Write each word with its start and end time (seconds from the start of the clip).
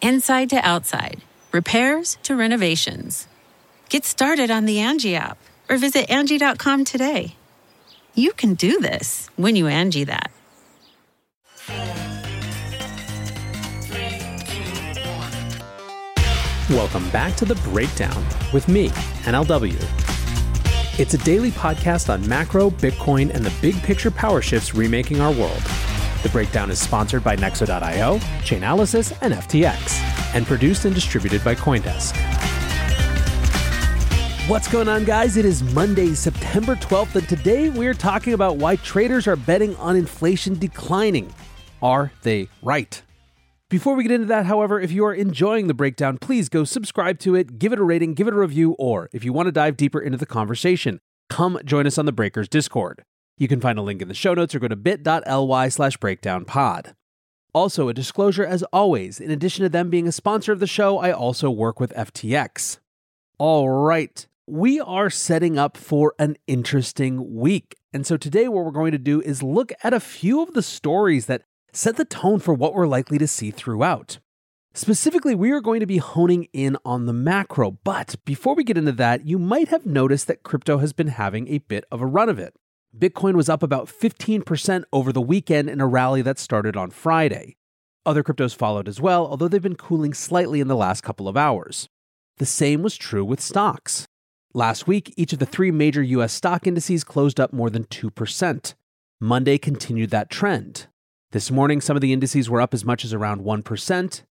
inside 0.00 0.50
to 0.50 0.56
outside, 0.56 1.20
repairs 1.52 2.18
to 2.22 2.36
renovations. 2.36 3.26
Get 3.88 4.04
started 4.04 4.50
on 4.50 4.64
the 4.64 4.80
Angie 4.80 5.16
app 5.16 5.38
or 5.68 5.76
visit 5.76 6.10
Angie.com 6.10 6.84
today. 6.84 7.34
You 8.14 8.32
can 8.32 8.54
do 8.54 8.80
this 8.80 9.30
when 9.36 9.56
you 9.56 9.66
Angie 9.66 10.04
that. 10.04 10.30
Welcome 16.70 17.10
back 17.10 17.34
to 17.36 17.44
The 17.44 17.56
Breakdown 17.56 18.24
with 18.52 18.68
me, 18.68 18.90
NLW. 19.24 19.74
It's 21.00 21.14
a 21.14 21.18
daily 21.18 21.50
podcast 21.50 22.12
on 22.12 22.28
macro, 22.28 22.70
Bitcoin, 22.70 23.34
and 23.34 23.44
the 23.44 23.52
big 23.60 23.74
picture 23.82 24.10
power 24.10 24.40
shifts 24.40 24.74
remaking 24.74 25.20
our 25.20 25.32
world. 25.32 25.62
The 26.22 26.28
breakdown 26.28 26.70
is 26.70 26.78
sponsored 26.78 27.24
by 27.24 27.34
Nexo.io, 27.36 28.18
Chainalysis, 28.42 29.16
and 29.22 29.32
FTX, 29.32 30.34
and 30.34 30.46
produced 30.46 30.84
and 30.84 30.94
distributed 30.94 31.42
by 31.42 31.54
Coindesk. 31.54 32.14
What's 34.46 34.68
going 34.68 34.88
on, 34.88 35.04
guys? 35.04 35.38
It 35.38 35.46
is 35.46 35.62
Monday, 35.72 36.12
September 36.12 36.76
12th, 36.76 37.14
and 37.14 37.26
today 37.26 37.70
we're 37.70 37.94
talking 37.94 38.34
about 38.34 38.58
why 38.58 38.76
traders 38.76 39.26
are 39.26 39.36
betting 39.36 39.74
on 39.76 39.96
inflation 39.96 40.58
declining. 40.58 41.32
Are 41.80 42.12
they 42.20 42.48
right? 42.60 43.00
Before 43.70 43.94
we 43.94 44.02
get 44.02 44.12
into 44.12 44.26
that, 44.26 44.44
however, 44.44 44.78
if 44.78 44.92
you 44.92 45.06
are 45.06 45.14
enjoying 45.14 45.68
the 45.68 45.74
breakdown, 45.74 46.18
please 46.18 46.50
go 46.50 46.64
subscribe 46.64 47.18
to 47.20 47.34
it, 47.34 47.58
give 47.58 47.72
it 47.72 47.78
a 47.78 47.84
rating, 47.84 48.12
give 48.12 48.28
it 48.28 48.34
a 48.34 48.38
review, 48.38 48.72
or 48.72 49.08
if 49.14 49.24
you 49.24 49.32
want 49.32 49.46
to 49.46 49.52
dive 49.52 49.78
deeper 49.78 50.00
into 50.00 50.18
the 50.18 50.26
conversation, 50.26 51.00
come 51.30 51.58
join 51.64 51.86
us 51.86 51.96
on 51.96 52.04
the 52.04 52.12
Breakers 52.12 52.48
Discord. 52.48 53.04
You 53.40 53.48
can 53.48 53.62
find 53.62 53.78
a 53.78 53.82
link 53.82 54.02
in 54.02 54.08
the 54.08 54.12
show 54.12 54.34
notes 54.34 54.54
or 54.54 54.58
go 54.58 54.68
to 54.68 54.76
bit.ly 54.76 55.68
slash 55.70 55.96
breakdownpod. 55.96 56.94
Also, 57.54 57.88
a 57.88 57.94
disclosure 57.94 58.44
as 58.44 58.62
always, 58.64 59.18
in 59.18 59.30
addition 59.30 59.62
to 59.62 59.70
them 59.70 59.88
being 59.88 60.06
a 60.06 60.12
sponsor 60.12 60.52
of 60.52 60.60
the 60.60 60.66
show, 60.66 60.98
I 60.98 61.10
also 61.10 61.50
work 61.50 61.80
with 61.80 61.94
FTX. 61.94 62.80
All 63.38 63.70
right, 63.70 64.26
we 64.46 64.78
are 64.78 65.08
setting 65.08 65.58
up 65.58 65.78
for 65.78 66.14
an 66.18 66.36
interesting 66.46 67.34
week. 67.34 67.76
And 67.94 68.06
so 68.06 68.18
today, 68.18 68.46
what 68.46 68.62
we're 68.62 68.72
going 68.72 68.92
to 68.92 68.98
do 68.98 69.22
is 69.22 69.42
look 69.42 69.72
at 69.82 69.94
a 69.94 70.00
few 70.00 70.42
of 70.42 70.52
the 70.52 70.62
stories 70.62 71.24
that 71.24 71.44
set 71.72 71.96
the 71.96 72.04
tone 72.04 72.40
for 72.40 72.52
what 72.52 72.74
we're 72.74 72.86
likely 72.86 73.16
to 73.16 73.26
see 73.26 73.50
throughout. 73.50 74.18
Specifically, 74.74 75.34
we 75.34 75.50
are 75.50 75.62
going 75.62 75.80
to 75.80 75.86
be 75.86 75.96
honing 75.96 76.46
in 76.52 76.76
on 76.84 77.06
the 77.06 77.14
macro, 77.14 77.70
but 77.70 78.16
before 78.26 78.54
we 78.54 78.64
get 78.64 78.76
into 78.76 78.92
that, 78.92 79.26
you 79.26 79.38
might 79.38 79.68
have 79.68 79.86
noticed 79.86 80.26
that 80.26 80.42
crypto 80.42 80.76
has 80.76 80.92
been 80.92 81.08
having 81.08 81.48
a 81.48 81.56
bit 81.56 81.86
of 81.90 82.02
a 82.02 82.06
run 82.06 82.28
of 82.28 82.38
it. 82.38 82.54
Bitcoin 82.96 83.34
was 83.34 83.48
up 83.48 83.62
about 83.62 83.86
15% 83.86 84.82
over 84.92 85.12
the 85.12 85.20
weekend 85.20 85.70
in 85.70 85.80
a 85.80 85.86
rally 85.86 86.22
that 86.22 86.40
started 86.40 86.76
on 86.76 86.90
Friday. 86.90 87.56
Other 88.04 88.24
cryptos 88.24 88.54
followed 88.54 88.88
as 88.88 89.00
well, 89.00 89.26
although 89.26 89.46
they've 89.46 89.62
been 89.62 89.76
cooling 89.76 90.12
slightly 90.12 90.60
in 90.60 90.66
the 90.66 90.76
last 90.76 91.02
couple 91.02 91.28
of 91.28 91.36
hours. 91.36 91.88
The 92.38 92.46
same 92.46 92.82
was 92.82 92.96
true 92.96 93.24
with 93.24 93.40
stocks. 93.40 94.08
Last 94.54 94.88
week, 94.88 95.14
each 95.16 95.32
of 95.32 95.38
the 95.38 95.46
three 95.46 95.70
major 95.70 96.02
US 96.02 96.32
stock 96.32 96.66
indices 96.66 97.04
closed 97.04 97.38
up 97.38 97.52
more 97.52 97.70
than 97.70 97.84
2%. 97.84 98.74
Monday 99.20 99.58
continued 99.58 100.10
that 100.10 100.30
trend. 100.30 100.88
This 101.30 101.50
morning, 101.50 101.80
some 101.80 101.96
of 101.96 102.00
the 102.00 102.12
indices 102.12 102.50
were 102.50 102.60
up 102.60 102.74
as 102.74 102.84
much 102.84 103.04
as 103.04 103.14
around 103.14 103.42
1%, 103.42 104.22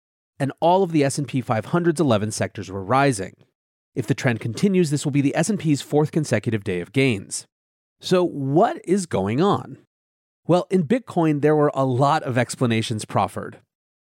and 0.41 0.53
all 0.59 0.83
of 0.83 0.91
the 0.91 1.05
S&P 1.05 1.41
500's 1.41 2.01
11 2.01 2.33
sectors 2.33 2.71
were 2.73 2.83
rising. 2.83 3.35
If 3.95 4.09
the 4.09 4.15
trend 4.15 4.41
continues, 4.41 4.91
this 4.91 5.05
will 5.05 5.13
be 5.13 5.21
the 5.21 5.37
S&P's 5.37 5.81
fourth 5.81 6.11
consecutive 6.11 6.65
day 6.65 6.81
of 6.81 6.93
gains. 6.93 7.47
So, 8.01 8.23
what 8.23 8.81
is 8.85 9.07
going 9.07 9.41
on? 9.41 9.79
Well, 10.47 10.69
in 10.71 10.85
Bitcoin, 10.85 11.41
there 11.41 11.57
were 11.57 11.73
a 11.75 11.85
lot 11.85 12.23
of 12.23 12.39
explanations 12.39 13.05
proffered. 13.05 13.59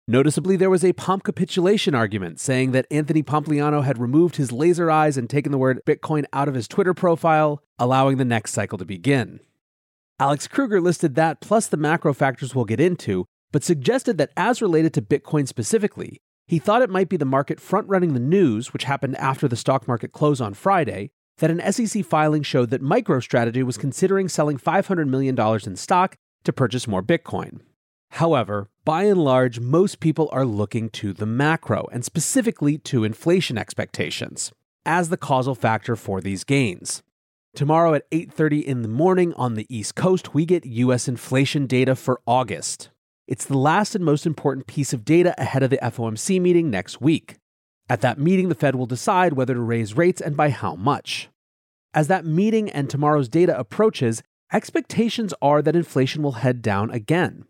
Noticeably, 0.09 0.57
there 0.57 0.69
was 0.69 0.85
a 0.85 0.93
pomp 0.93 1.23
capitulation 1.23 1.95
argument 1.95 2.41
saying 2.41 2.73
that 2.73 2.87
Anthony 2.91 3.23
Pompliano 3.23 3.85
had 3.85 3.99
removed 3.99 4.37
his 4.37 4.53
laser 4.53 4.91
eyes 4.91 5.17
and 5.17 5.31
taken 5.31 5.53
the 5.53 5.59
word 5.59 5.81
Bitcoin 5.87 6.25
out 6.33 6.49
of 6.49 6.55
his 6.55 6.69
Twitter 6.69 6.93
profile, 6.93 7.63
allowing 7.79 8.19
the 8.19 8.25
next 8.25 8.53
cycle 8.53 8.77
to 8.79 8.85
begin. 8.85 9.39
Alex 10.19 10.49
Kruger 10.49 10.81
listed 10.81 11.15
that 11.15 11.41
plus 11.41 11.69
the 11.69 11.77
macro 11.77 12.13
factors 12.13 12.55
we'll 12.55 12.65
get 12.65 12.81
into, 12.81 13.25
but 13.53 13.65
suggested 13.65 14.19
that 14.19 14.33
as 14.37 14.61
related 14.61 14.93
to 14.95 15.03
Bitcoin 15.03 15.47
specifically, 15.47 16.19
he 16.47 16.59
thought 16.59 16.83
it 16.83 16.91
might 16.91 17.09
be 17.09 17.17
the 17.17 17.25
market 17.25 17.61
front 17.61 17.89
running 17.89 18.13
the 18.13 18.21
news, 18.21 18.73
which 18.73 18.85
happened 18.85 19.17
after 19.17 19.49
the 19.49 19.57
stock 19.57 19.89
market 19.89 20.13
close 20.13 20.41
on 20.41 20.53
Friday, 20.53 21.11
that 21.39 21.51
an 21.51 21.73
SEC 21.73 22.05
filing 22.05 22.43
showed 22.43 22.71
that 22.71 22.83
MicroStrategy 22.83 23.63
was 23.63 23.77
considering 23.77 24.29
selling 24.29 24.59
$500 24.59 25.09
million 25.09 25.39
in 25.67 25.77
stock 25.77 26.17
to 26.45 26.53
purchase 26.53 26.87
more 26.87 27.03
Bitcoin. 27.03 27.61
However, 28.11 28.69
by 28.85 29.05
and 29.05 29.23
large, 29.23 29.59
most 29.59 29.99
people 29.99 30.29
are 30.31 30.45
looking 30.45 30.89
to 30.91 31.13
the 31.13 31.27
macro, 31.27 31.89
and 31.91 32.05
specifically 32.05 32.79
to 32.79 33.03
inflation 33.03 33.59
expectations, 33.59 34.53
as 34.87 35.09
the 35.09 35.17
causal 35.17 35.55
factor 35.55 35.97
for 35.97 36.21
these 36.21 36.45
gains. 36.45 37.03
Tomorrow 37.57 37.95
at 37.95 38.11
8:30 38.13 38.65
in 38.65 38.83
the 38.83 38.89
morning 38.89 39.33
on 39.35 39.55
the 39.55 39.67
East 39.69 39.95
Coast, 39.95 40.35
we 40.35 40.45
get 40.45 40.67
US 40.67 41.09
inflation 41.09 41.67
data 41.67 41.97
for 41.97 42.21
August. 42.27 42.91
It's 43.27 43.47
the 43.47 43.59
last 43.59 43.95
and 43.95 44.05
most 44.05 44.27
important 44.27 44.67
piece 44.67 44.93
of 44.93 45.05
data 45.05 45.35
ahead 45.39 45.63
of 45.63 45.71
the 45.71 45.79
FOMC 45.83 46.41
meeting 46.41 46.71
next 46.71 47.01
week. 47.01 47.37
At 47.89 48.01
that 48.01 48.19
meeting, 48.19 48.49
the 48.49 48.55
Fed 48.55 48.75
will 48.75 48.87
decide 48.87 49.35
whether 49.35 49.55
to 49.55 49.61
raise 49.61 49.97
rates 49.97 50.21
and 50.21 50.37
by 50.37 50.51
how 50.51 50.75
much. 50.75 51.29
As 51.93 52.09
that 52.09 52.25
meeting 52.25 52.71
and 52.71 52.89
tomorrow's 52.89 53.29
data 53.29 53.59
approaches, 53.59 54.23
expectations 54.53 55.35
are 55.43 55.61
that 55.61 55.77
inflation 55.77 56.23
will 56.23 56.33
head 56.33 56.63
down 56.63 56.91
again. 56.91 57.45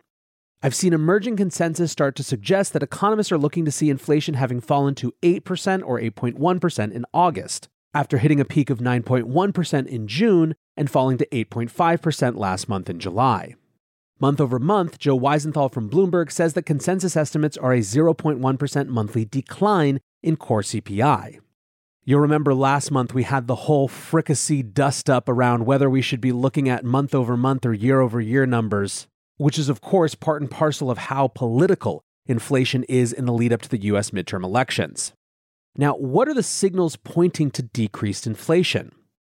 I've 0.62 0.74
seen 0.74 0.92
emerging 0.92 1.36
consensus 1.36 1.92
start 1.92 2.16
to 2.16 2.24
suggest 2.24 2.72
that 2.72 2.82
economists 2.82 3.30
are 3.30 3.38
looking 3.38 3.64
to 3.64 3.70
see 3.70 3.90
inflation 3.90 4.34
having 4.34 4.60
fallen 4.60 4.94
to 4.96 5.12
8% 5.22 5.82
or 5.84 6.00
8.1% 6.00 6.92
in 6.92 7.04
August, 7.12 7.68
after 7.92 8.18
hitting 8.18 8.40
a 8.40 8.44
peak 8.44 8.70
of 8.70 8.78
9.1% 8.78 9.86
in 9.86 10.08
June 10.08 10.54
and 10.76 10.90
falling 10.90 11.18
to 11.18 11.26
8.5% 11.26 12.36
last 12.36 12.68
month 12.68 12.90
in 12.90 12.98
July. 12.98 13.54
Month 14.20 14.40
over 14.40 14.58
month, 14.58 14.98
Joe 14.98 15.18
Weisenthal 15.18 15.72
from 15.72 15.90
Bloomberg 15.90 16.32
says 16.32 16.54
that 16.54 16.66
consensus 16.66 17.16
estimates 17.16 17.56
are 17.56 17.72
a 17.72 17.80
0.1% 17.80 18.88
monthly 18.88 19.24
decline 19.24 20.00
in 20.24 20.36
core 20.36 20.62
CPI. 20.62 21.38
You'll 22.06 22.20
remember 22.20 22.54
last 22.54 22.90
month 22.90 23.14
we 23.14 23.22
had 23.22 23.46
the 23.46 23.54
whole 23.54 23.88
fricassee 23.88 24.62
dust 24.62 25.08
up 25.08 25.28
around 25.28 25.64
whether 25.64 25.88
we 25.88 26.02
should 26.02 26.20
be 26.20 26.32
looking 26.32 26.68
at 26.68 26.84
month 26.84 27.14
over 27.14 27.36
month 27.36 27.64
or 27.64 27.72
year 27.72 28.00
over 28.00 28.20
year 28.20 28.44
numbers, 28.44 29.06
which 29.36 29.58
is, 29.58 29.68
of 29.68 29.80
course, 29.80 30.14
part 30.14 30.42
and 30.42 30.50
parcel 30.50 30.90
of 30.90 30.98
how 30.98 31.28
political 31.28 32.02
inflation 32.26 32.84
is 32.84 33.12
in 33.12 33.26
the 33.26 33.32
lead 33.32 33.52
up 33.52 33.62
to 33.62 33.68
the 33.68 33.82
US 33.84 34.10
midterm 34.10 34.44
elections. 34.44 35.12
Now, 35.76 35.94
what 35.94 36.28
are 36.28 36.34
the 36.34 36.42
signals 36.42 36.96
pointing 36.96 37.50
to 37.52 37.62
decreased 37.62 38.26
inflation? 38.26 38.92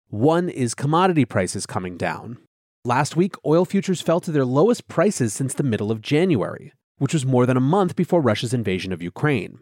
One 0.08 0.48
is 0.48 0.74
commodity 0.74 1.24
prices 1.24 1.66
coming 1.66 1.96
down. 1.96 2.38
Last 2.84 3.16
week, 3.16 3.34
oil 3.44 3.64
futures 3.64 4.00
fell 4.00 4.20
to 4.20 4.30
their 4.30 4.44
lowest 4.44 4.86
prices 4.86 5.32
since 5.32 5.54
the 5.54 5.62
middle 5.62 5.90
of 5.90 6.00
January, 6.00 6.72
which 6.98 7.12
was 7.12 7.26
more 7.26 7.46
than 7.46 7.56
a 7.56 7.60
month 7.60 7.96
before 7.96 8.20
Russia's 8.20 8.54
invasion 8.54 8.92
of 8.92 9.02
Ukraine. 9.02 9.58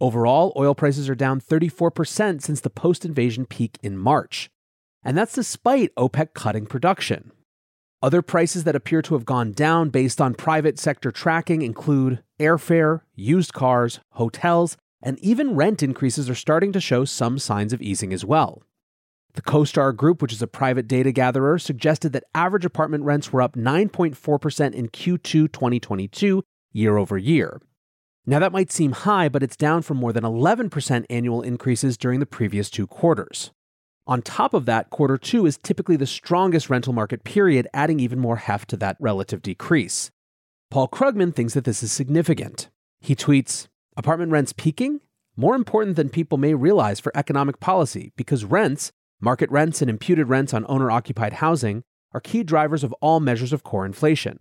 Overall, 0.00 0.52
oil 0.56 0.74
prices 0.74 1.08
are 1.08 1.14
down 1.14 1.40
34% 1.40 2.42
since 2.42 2.60
the 2.60 2.70
post 2.70 3.04
invasion 3.04 3.46
peak 3.46 3.78
in 3.82 3.96
March. 3.96 4.50
And 5.04 5.16
that's 5.16 5.34
despite 5.34 5.94
OPEC 5.96 6.34
cutting 6.34 6.66
production. 6.66 7.32
Other 8.02 8.20
prices 8.20 8.64
that 8.64 8.74
appear 8.74 9.00
to 9.02 9.14
have 9.14 9.24
gone 9.24 9.52
down 9.52 9.90
based 9.90 10.20
on 10.20 10.34
private 10.34 10.78
sector 10.78 11.12
tracking 11.12 11.62
include 11.62 12.22
airfare, 12.40 13.02
used 13.14 13.52
cars, 13.52 14.00
hotels, 14.10 14.76
and 15.00 15.18
even 15.20 15.54
rent 15.54 15.82
increases 15.82 16.28
are 16.28 16.34
starting 16.34 16.72
to 16.72 16.80
show 16.80 17.04
some 17.04 17.38
signs 17.38 17.72
of 17.72 17.80
easing 17.80 18.12
as 18.12 18.24
well. 18.24 18.62
The 19.34 19.42
CoStar 19.42 19.96
Group, 19.96 20.20
which 20.20 20.32
is 20.32 20.42
a 20.42 20.46
private 20.46 20.86
data 20.86 21.10
gatherer, 21.10 21.58
suggested 21.58 22.12
that 22.12 22.24
average 22.34 22.64
apartment 22.64 23.04
rents 23.04 23.32
were 23.32 23.40
up 23.40 23.54
9.4% 23.54 24.74
in 24.74 24.88
Q2 24.88 25.22
2022 25.22 26.42
year 26.72 26.96
over 26.96 27.16
year. 27.16 27.60
Now, 28.24 28.38
that 28.38 28.52
might 28.52 28.70
seem 28.70 28.92
high, 28.92 29.28
but 29.28 29.42
it's 29.42 29.56
down 29.56 29.82
from 29.82 29.96
more 29.96 30.12
than 30.12 30.22
11% 30.22 31.06
annual 31.10 31.42
increases 31.42 31.96
during 31.96 32.20
the 32.20 32.26
previous 32.26 32.70
two 32.70 32.86
quarters. 32.86 33.50
On 34.06 34.22
top 34.22 34.54
of 34.54 34.64
that, 34.66 34.90
quarter 34.90 35.16
two 35.18 35.44
is 35.46 35.58
typically 35.58 35.96
the 35.96 36.06
strongest 36.06 36.70
rental 36.70 36.92
market 36.92 37.24
period, 37.24 37.68
adding 37.74 37.98
even 37.98 38.18
more 38.18 38.36
heft 38.36 38.70
to 38.70 38.76
that 38.76 38.96
relative 39.00 39.42
decrease. 39.42 40.10
Paul 40.70 40.88
Krugman 40.88 41.34
thinks 41.34 41.54
that 41.54 41.64
this 41.64 41.82
is 41.82 41.92
significant. 41.92 42.68
He 43.00 43.14
tweets 43.16 43.68
Apartment 43.96 44.32
rents 44.32 44.52
peaking? 44.52 45.00
More 45.36 45.54
important 45.54 45.96
than 45.96 46.08
people 46.08 46.38
may 46.38 46.54
realize 46.54 47.00
for 47.00 47.16
economic 47.16 47.60
policy, 47.60 48.12
because 48.16 48.44
rents, 48.44 48.92
market 49.20 49.50
rents, 49.50 49.82
and 49.82 49.90
imputed 49.90 50.28
rents 50.28 50.54
on 50.54 50.64
owner 50.68 50.90
occupied 50.90 51.34
housing 51.34 51.82
are 52.12 52.20
key 52.20 52.42
drivers 52.42 52.84
of 52.84 52.92
all 53.00 53.20
measures 53.20 53.52
of 53.52 53.62
core 53.62 53.86
inflation. 53.86 54.40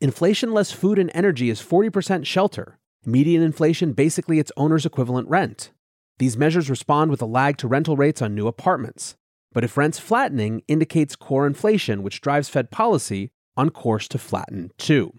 Inflation 0.00 0.52
less 0.52 0.72
food 0.72 0.98
and 0.98 1.10
energy 1.14 1.48
is 1.48 1.62
40% 1.62 2.26
shelter, 2.26 2.78
Median 3.06 3.42
inflation 3.42 3.92
basically 3.92 4.38
its 4.38 4.52
owner's 4.56 4.86
equivalent 4.86 5.28
rent. 5.28 5.70
These 6.18 6.36
measures 6.36 6.70
respond 6.70 7.10
with 7.10 7.20
a 7.22 7.26
lag 7.26 7.56
to 7.58 7.68
rental 7.68 7.96
rates 7.96 8.22
on 8.22 8.34
new 8.34 8.46
apartments. 8.46 9.16
But 9.52 9.64
if 9.64 9.76
rents 9.76 9.98
flattening 9.98 10.62
indicates 10.68 11.16
core 11.16 11.46
inflation, 11.46 12.02
which 12.02 12.20
drives 12.20 12.48
Fed 12.48 12.70
policy, 12.70 13.30
on 13.56 13.70
course 13.70 14.08
to 14.08 14.18
flatten 14.18 14.70
too. 14.78 15.12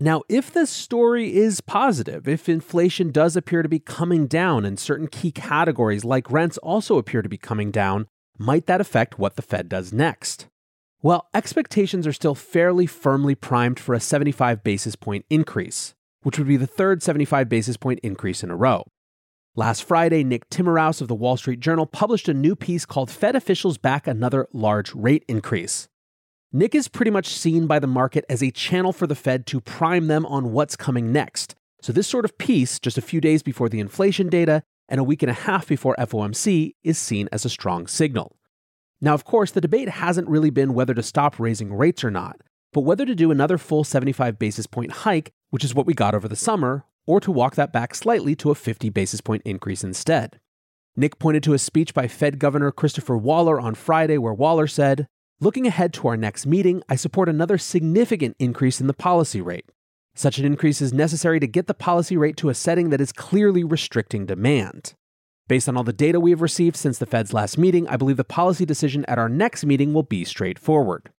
Now, 0.00 0.22
if 0.28 0.52
this 0.52 0.70
story 0.70 1.34
is 1.34 1.60
positive, 1.60 2.28
if 2.28 2.48
inflation 2.48 3.10
does 3.10 3.36
appear 3.36 3.62
to 3.62 3.68
be 3.68 3.80
coming 3.80 4.26
down 4.26 4.64
and 4.64 4.78
certain 4.78 5.08
key 5.08 5.32
categories 5.32 6.04
like 6.04 6.30
rents 6.30 6.58
also 6.58 6.98
appear 6.98 7.20
to 7.20 7.28
be 7.28 7.38
coming 7.38 7.70
down, 7.70 8.06
might 8.38 8.66
that 8.66 8.80
affect 8.80 9.18
what 9.18 9.34
the 9.34 9.42
Fed 9.42 9.68
does 9.68 9.92
next? 9.92 10.46
Well, 11.02 11.28
expectations 11.34 12.06
are 12.06 12.12
still 12.12 12.36
fairly 12.36 12.86
firmly 12.86 13.34
primed 13.34 13.80
for 13.80 13.94
a 13.94 14.00
75 14.00 14.62
basis 14.62 14.94
point 14.94 15.24
increase 15.30 15.94
which 16.22 16.38
would 16.38 16.48
be 16.48 16.56
the 16.56 16.66
third 16.66 17.02
75 17.02 17.48
basis 17.48 17.76
point 17.76 18.00
increase 18.02 18.42
in 18.42 18.50
a 18.50 18.56
row. 18.56 18.84
Last 19.54 19.82
Friday, 19.82 20.22
Nick 20.22 20.48
Timiraos 20.50 21.00
of 21.00 21.08
the 21.08 21.14
Wall 21.14 21.36
Street 21.36 21.60
Journal 21.60 21.86
published 21.86 22.28
a 22.28 22.34
new 22.34 22.54
piece 22.54 22.86
called 22.86 23.10
Fed 23.10 23.34
Officials 23.34 23.76
Back 23.76 24.06
Another 24.06 24.46
Large 24.52 24.94
Rate 24.94 25.24
Increase. 25.26 25.88
Nick 26.52 26.74
is 26.74 26.88
pretty 26.88 27.10
much 27.10 27.26
seen 27.26 27.66
by 27.66 27.78
the 27.78 27.86
market 27.86 28.24
as 28.28 28.42
a 28.42 28.50
channel 28.50 28.92
for 28.92 29.06
the 29.06 29.14
Fed 29.14 29.46
to 29.46 29.60
prime 29.60 30.06
them 30.06 30.24
on 30.26 30.52
what's 30.52 30.76
coming 30.76 31.12
next. 31.12 31.54
So, 31.82 31.92
this 31.92 32.06
sort 32.06 32.24
of 32.24 32.38
piece, 32.38 32.78
just 32.78 32.98
a 32.98 33.02
few 33.02 33.20
days 33.20 33.42
before 33.42 33.68
the 33.68 33.80
inflation 33.80 34.28
data 34.28 34.62
and 34.88 35.00
a 35.00 35.04
week 35.04 35.22
and 35.22 35.30
a 35.30 35.34
half 35.34 35.68
before 35.68 35.94
FOMC, 35.98 36.74
is 36.82 36.96
seen 36.96 37.28
as 37.32 37.44
a 37.44 37.50
strong 37.50 37.86
signal. 37.86 38.36
Now, 39.00 39.14
of 39.14 39.24
course, 39.24 39.50
the 39.50 39.60
debate 39.60 39.88
hasn't 39.88 40.28
really 40.28 40.50
been 40.50 40.74
whether 40.74 40.94
to 40.94 41.02
stop 41.02 41.38
raising 41.38 41.72
rates 41.74 42.02
or 42.02 42.10
not, 42.10 42.40
but 42.72 42.80
whether 42.80 43.06
to 43.06 43.14
do 43.14 43.30
another 43.30 43.58
full 43.58 43.84
75 43.84 44.38
basis 44.38 44.66
point 44.66 44.92
hike 44.92 45.32
which 45.50 45.64
is 45.64 45.74
what 45.74 45.86
we 45.86 45.94
got 45.94 46.14
over 46.14 46.28
the 46.28 46.36
summer, 46.36 46.84
or 47.06 47.20
to 47.20 47.32
walk 47.32 47.54
that 47.54 47.72
back 47.72 47.94
slightly 47.94 48.34
to 48.36 48.50
a 48.50 48.54
50 48.54 48.90
basis 48.90 49.20
point 49.20 49.42
increase 49.44 49.82
instead. 49.82 50.38
Nick 50.96 51.18
pointed 51.18 51.42
to 51.44 51.54
a 51.54 51.58
speech 51.58 51.94
by 51.94 52.08
Fed 52.08 52.38
Governor 52.38 52.70
Christopher 52.70 53.16
Waller 53.16 53.60
on 53.60 53.74
Friday 53.74 54.18
where 54.18 54.34
Waller 54.34 54.66
said, 54.66 55.06
Looking 55.40 55.66
ahead 55.68 55.92
to 55.94 56.08
our 56.08 56.16
next 56.16 56.46
meeting, 56.46 56.82
I 56.88 56.96
support 56.96 57.28
another 57.28 57.58
significant 57.58 58.34
increase 58.40 58.80
in 58.80 58.88
the 58.88 58.92
policy 58.92 59.40
rate. 59.40 59.70
Such 60.16 60.38
an 60.38 60.44
increase 60.44 60.82
is 60.82 60.92
necessary 60.92 61.38
to 61.38 61.46
get 61.46 61.68
the 61.68 61.74
policy 61.74 62.16
rate 62.16 62.36
to 62.38 62.48
a 62.48 62.54
setting 62.54 62.90
that 62.90 63.00
is 63.00 63.12
clearly 63.12 63.62
restricting 63.62 64.26
demand. 64.26 64.94
Based 65.46 65.68
on 65.68 65.76
all 65.76 65.84
the 65.84 65.92
data 65.92 66.18
we 66.18 66.30
have 66.30 66.42
received 66.42 66.74
since 66.74 66.98
the 66.98 67.06
Fed's 67.06 67.32
last 67.32 67.56
meeting, 67.56 67.86
I 67.86 67.96
believe 67.96 68.16
the 68.16 68.24
policy 68.24 68.66
decision 68.66 69.04
at 69.06 69.18
our 69.18 69.28
next 69.28 69.64
meeting 69.64 69.94
will 69.94 70.02
be 70.02 70.24
straightforward. 70.24 71.10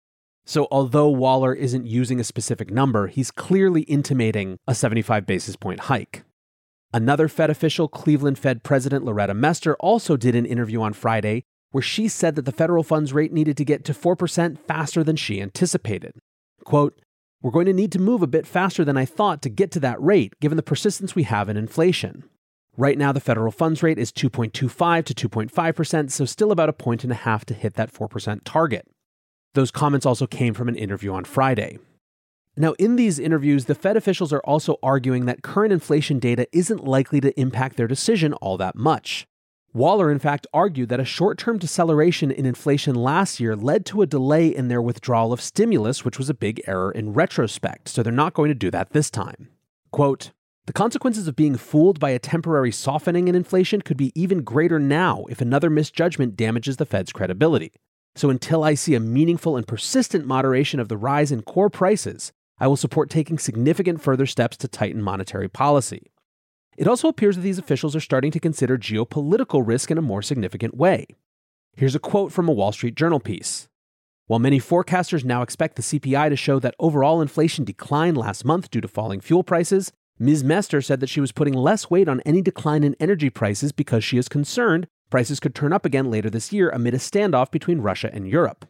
So, 0.49 0.67
although 0.71 1.11
Waller 1.11 1.53
isn't 1.53 1.87
using 1.87 2.19
a 2.19 2.25
specific 2.25 2.71
number, 2.71 3.09
he's 3.09 3.31
clearly 3.31 3.83
intimating 3.83 4.57
a 4.67 4.75
75 4.75 5.27
basis 5.27 5.57
point 5.57 5.81
hike. 5.81 6.25
Another 6.91 7.29
Fed 7.29 7.51
official, 7.51 7.87
Cleveland 7.87 8.39
Fed 8.39 8.63
President 8.63 9.05
Loretta 9.05 9.35
Mester, 9.35 9.77
also 9.77 10.17
did 10.17 10.35
an 10.35 10.47
interview 10.47 10.81
on 10.81 10.95
Friday 10.95 11.43
where 11.73 11.83
she 11.83 12.09
said 12.09 12.35
that 12.35 12.47
the 12.47 12.51
federal 12.51 12.83
funds 12.83 13.13
rate 13.13 13.31
needed 13.31 13.59
to 13.59 13.65
get 13.67 13.85
to 13.85 13.93
4% 13.93 14.59
faster 14.59 15.05
than 15.05 15.17
she 15.17 15.43
anticipated. 15.43 16.13
Quote, 16.65 16.99
We're 17.43 17.51
going 17.51 17.67
to 17.67 17.75
need 17.75 17.93
to 17.93 17.99
move 17.99 18.23
a 18.23 18.27
bit 18.27 18.47
faster 18.47 18.87
than 18.87 18.97
I 18.97 19.05
thought 19.05 19.43
to 19.43 19.51
get 19.51 19.71
to 19.73 19.81
that 19.81 20.01
rate, 20.03 20.33
given 20.41 20.57
the 20.57 20.63
persistence 20.63 21.15
we 21.15 21.25
have 21.25 21.51
in 21.51 21.59
inflation. 21.59 22.25
Right 22.75 22.97
now, 22.97 23.13
the 23.13 23.21
federal 23.21 23.53
funds 23.53 23.83
rate 23.83 23.99
is 23.99 24.11
2.25 24.13 25.05
to 25.05 25.29
2.5%, 25.29 26.11
so 26.11 26.25
still 26.25 26.53
about 26.53 26.71
a 26.71 26.73
point 26.73 27.05
and 27.05 27.13
a 27.13 27.17
half 27.17 27.45
to 27.45 27.53
hit 27.53 27.75
that 27.75 27.93
4% 27.93 28.41
target. 28.47 28.89
Those 29.55 29.71
comments 29.71 30.07
also 30.07 30.27
came 30.27 30.55
from 30.55 30.69
an 30.69 30.77
interview 30.77 31.13
on 31.13 31.25
Friday. 31.25 31.79
Now, 32.57 32.73
in 32.73 32.97
these 32.97 33.19
interviews, 33.19 33.67
the 33.67 33.75
Fed 33.75 33.97
officials 33.97 34.33
are 34.33 34.41
also 34.41 34.79
arguing 34.83 35.27
that 35.27 35.43
current 35.43 35.73
inflation 35.73 36.19
data 36.19 36.47
isn't 36.53 36.85
likely 36.85 37.21
to 37.21 37.39
impact 37.41 37.77
their 37.77 37.87
decision 37.87 38.33
all 38.35 38.57
that 38.57 38.75
much. 38.75 39.27
Waller, 39.73 40.11
in 40.11 40.19
fact, 40.19 40.47
argued 40.53 40.89
that 40.89 40.99
a 40.99 41.05
short 41.05 41.39
term 41.39 41.59
deceleration 41.59 42.31
in 42.31 42.47
inflation 42.47 42.95
last 42.97 43.39
year 43.39 43.55
led 43.55 43.87
to 43.87 44.03
a 44.03 44.07
delay 44.07 44.49
in 44.49 44.69
their 44.69 44.83
withdrawal 44.83 45.33
of 45.33 45.41
stimulus, 45.41 46.05
which 46.05 46.19
was 46.19 46.29
a 46.29 46.35
big 46.35 46.61
error 46.67 46.91
in 46.91 47.13
retrospect, 47.13 47.89
so 47.89 48.03
they're 48.03 48.13
not 48.13 48.35
going 48.35 48.49
to 48.49 48.55
do 48.55 48.71
that 48.71 48.91
this 48.91 49.11
time. 49.11 49.51
Quote, 49.93 50.33
the 50.67 50.73
consequences 50.73 51.29
of 51.29 51.37
being 51.37 51.57
fooled 51.57 52.01
by 52.01 52.11
a 52.11 52.19
temporary 52.19 52.73
softening 52.73 53.29
in 53.29 53.35
inflation 53.35 53.83
could 53.83 53.97
be 53.97 54.13
even 54.15 54.43
greater 54.43 54.79
now 54.79 55.25
if 55.31 55.41
another 55.41 55.71
misjudgment 55.71 56.37
damages 56.37 56.77
the 56.77 56.85
Fed's 56.85 57.13
credibility. 57.13 57.73
So 58.19 58.31
until 58.31 58.65
I 58.65 58.75
see 58.75 58.97
a 58.97 59.01
meaningful 59.01 59.57
and 59.57 59.65
persistent 59.65 60.27
moderation 60.27 60.81
of 60.81 60.89
the 60.89 60.97
rise 60.97 61.31
in 61.31 61.43
core 61.43 61.71
prices, 61.71 62.33
I 62.59 62.67
will 62.67 62.75
support 62.75 63.11
taking 63.11 63.39
significant 63.39 64.03
further 64.03 64.27
steps 64.27 64.57
to 64.57 64.67
tighten 64.67 65.01
monetary 65.01 65.49
policy. 65.49 66.11
It 66.77 66.89
also 66.89 67.07
appears 67.07 67.37
that 67.37 67.43
these 67.43 67.61
officials 67.61 67.95
are 67.95 68.01
starting 68.01 68.33
to 68.33 68.41
consider 68.41 68.77
geopolitical 68.77 69.65
risk 69.65 69.93
in 69.93 69.99
a 69.99 70.03
more 70.03 70.21
significant 70.21 70.77
way. 70.77 71.07
Here's 71.77 71.95
a 71.95 72.01
quote 72.01 72.33
from 72.33 72.49
a 72.49 72.53
Wall 72.53 72.73
Street 72.73 72.97
Journal 72.97 73.21
piece. 73.21 73.69
While 74.27 74.41
many 74.41 74.59
forecasters 74.59 75.23
now 75.23 75.43
expect 75.43 75.77
the 75.77 75.83
CPI 75.83 76.29
to 76.31 76.35
show 76.35 76.59
that 76.59 76.75
overall 76.81 77.21
inflation 77.21 77.65
declined 77.65 78.17
last 78.17 78.45
month 78.45 78.69
due 78.69 78.81
to 78.81 78.89
falling 78.89 79.21
fuel 79.21 79.45
prices, 79.45 79.93
Ms. 80.19 80.43
Mester 80.43 80.81
said 80.81 80.99
that 80.99 81.09
she 81.09 81.21
was 81.21 81.31
putting 81.31 81.55
less 81.55 81.89
weight 81.89 82.09
on 82.09 82.21
any 82.23 82.43
decline 82.43 82.83
in 82.83 82.97
energy 82.99 83.31
prices 83.31 83.71
because 83.71 84.03
she 84.03 84.19
is 84.19 84.29
concerned 84.29 84.89
Prices 85.11 85.41
could 85.41 85.55
turn 85.55 85.73
up 85.73 85.87
again 85.87 86.11
later 86.11 86.29
this 86.29 86.53
year 86.53 86.69
amid 86.69 86.93
a 86.93 86.99
standoff 86.99 87.51
between 87.51 87.81
Russia 87.81 88.11
and 88.13 88.29
Europe. 88.29 88.67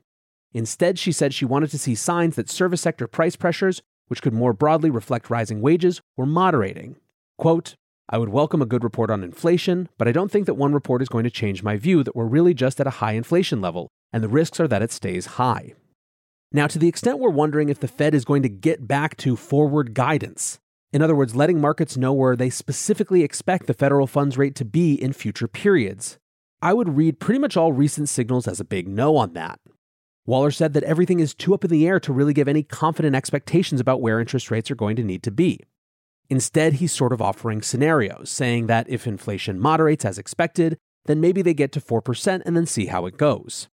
Instead, 0.52 0.98
she 0.98 1.10
said 1.10 1.34
she 1.34 1.44
wanted 1.44 1.70
to 1.70 1.78
see 1.78 1.94
signs 1.94 2.36
that 2.36 2.48
service 2.48 2.80
sector 2.80 3.06
price 3.06 3.34
pressures, 3.34 3.82
which 4.06 4.22
could 4.22 4.32
more 4.32 4.52
broadly 4.52 4.88
reflect 4.88 5.30
rising 5.30 5.60
wages, 5.60 6.00
were 6.16 6.26
moderating. 6.26 6.96
Quote, 7.36 7.74
I 8.08 8.18
would 8.18 8.30
welcome 8.30 8.62
a 8.62 8.66
good 8.66 8.84
report 8.84 9.10
on 9.10 9.22
inflation, 9.22 9.88
but 9.98 10.08
I 10.08 10.12
don't 10.12 10.30
think 10.30 10.46
that 10.46 10.54
one 10.54 10.72
report 10.72 11.02
is 11.02 11.08
going 11.08 11.24
to 11.24 11.30
change 11.30 11.62
my 11.62 11.76
view 11.76 12.02
that 12.04 12.16
we're 12.16 12.24
really 12.24 12.54
just 12.54 12.80
at 12.80 12.86
a 12.86 12.90
high 12.90 13.12
inflation 13.12 13.60
level, 13.60 13.88
and 14.12 14.22
the 14.22 14.28
risks 14.28 14.60
are 14.60 14.68
that 14.68 14.80
it 14.80 14.92
stays 14.92 15.26
high. 15.26 15.74
Now, 16.50 16.66
to 16.68 16.78
the 16.78 16.88
extent 16.88 17.18
we're 17.18 17.28
wondering 17.28 17.68
if 17.68 17.80
the 17.80 17.88
Fed 17.88 18.14
is 18.14 18.24
going 18.24 18.42
to 18.42 18.48
get 18.48 18.88
back 18.88 19.16
to 19.18 19.36
forward 19.36 19.92
guidance, 19.92 20.58
in 20.90 21.02
other 21.02 21.14
words, 21.14 21.36
letting 21.36 21.60
markets 21.60 21.98
know 21.98 22.14
where 22.14 22.34
they 22.34 22.48
specifically 22.48 23.22
expect 23.22 23.66
the 23.66 23.74
federal 23.74 24.06
funds 24.06 24.38
rate 24.38 24.54
to 24.54 24.64
be 24.64 24.94
in 24.94 25.12
future 25.12 25.48
periods, 25.48 26.16
I 26.60 26.74
would 26.74 26.96
read 26.96 27.20
pretty 27.20 27.38
much 27.38 27.56
all 27.56 27.72
recent 27.72 28.08
signals 28.08 28.48
as 28.48 28.58
a 28.58 28.64
big 28.64 28.88
no 28.88 29.16
on 29.16 29.32
that. 29.34 29.60
Waller 30.26 30.50
said 30.50 30.72
that 30.72 30.82
everything 30.82 31.20
is 31.20 31.32
too 31.32 31.54
up 31.54 31.64
in 31.64 31.70
the 31.70 31.86
air 31.86 32.00
to 32.00 32.12
really 32.12 32.34
give 32.34 32.48
any 32.48 32.64
confident 32.64 33.14
expectations 33.14 33.80
about 33.80 34.00
where 34.00 34.18
interest 34.18 34.50
rates 34.50 34.70
are 34.70 34.74
going 34.74 34.96
to 34.96 35.04
need 35.04 35.22
to 35.22 35.30
be. 35.30 35.60
Instead, 36.28 36.74
he's 36.74 36.92
sort 36.92 37.12
of 37.12 37.22
offering 37.22 37.62
scenarios, 37.62 38.28
saying 38.28 38.66
that 38.66 38.90
if 38.90 39.06
inflation 39.06 39.60
moderates 39.60 40.04
as 40.04 40.18
expected, 40.18 40.76
then 41.06 41.20
maybe 41.20 41.42
they 41.42 41.54
get 41.54 41.70
to 41.72 41.80
4% 41.80 42.42
and 42.44 42.56
then 42.56 42.66
see 42.66 42.86
how 42.86 43.06
it 43.06 43.16
goes. 43.16 43.68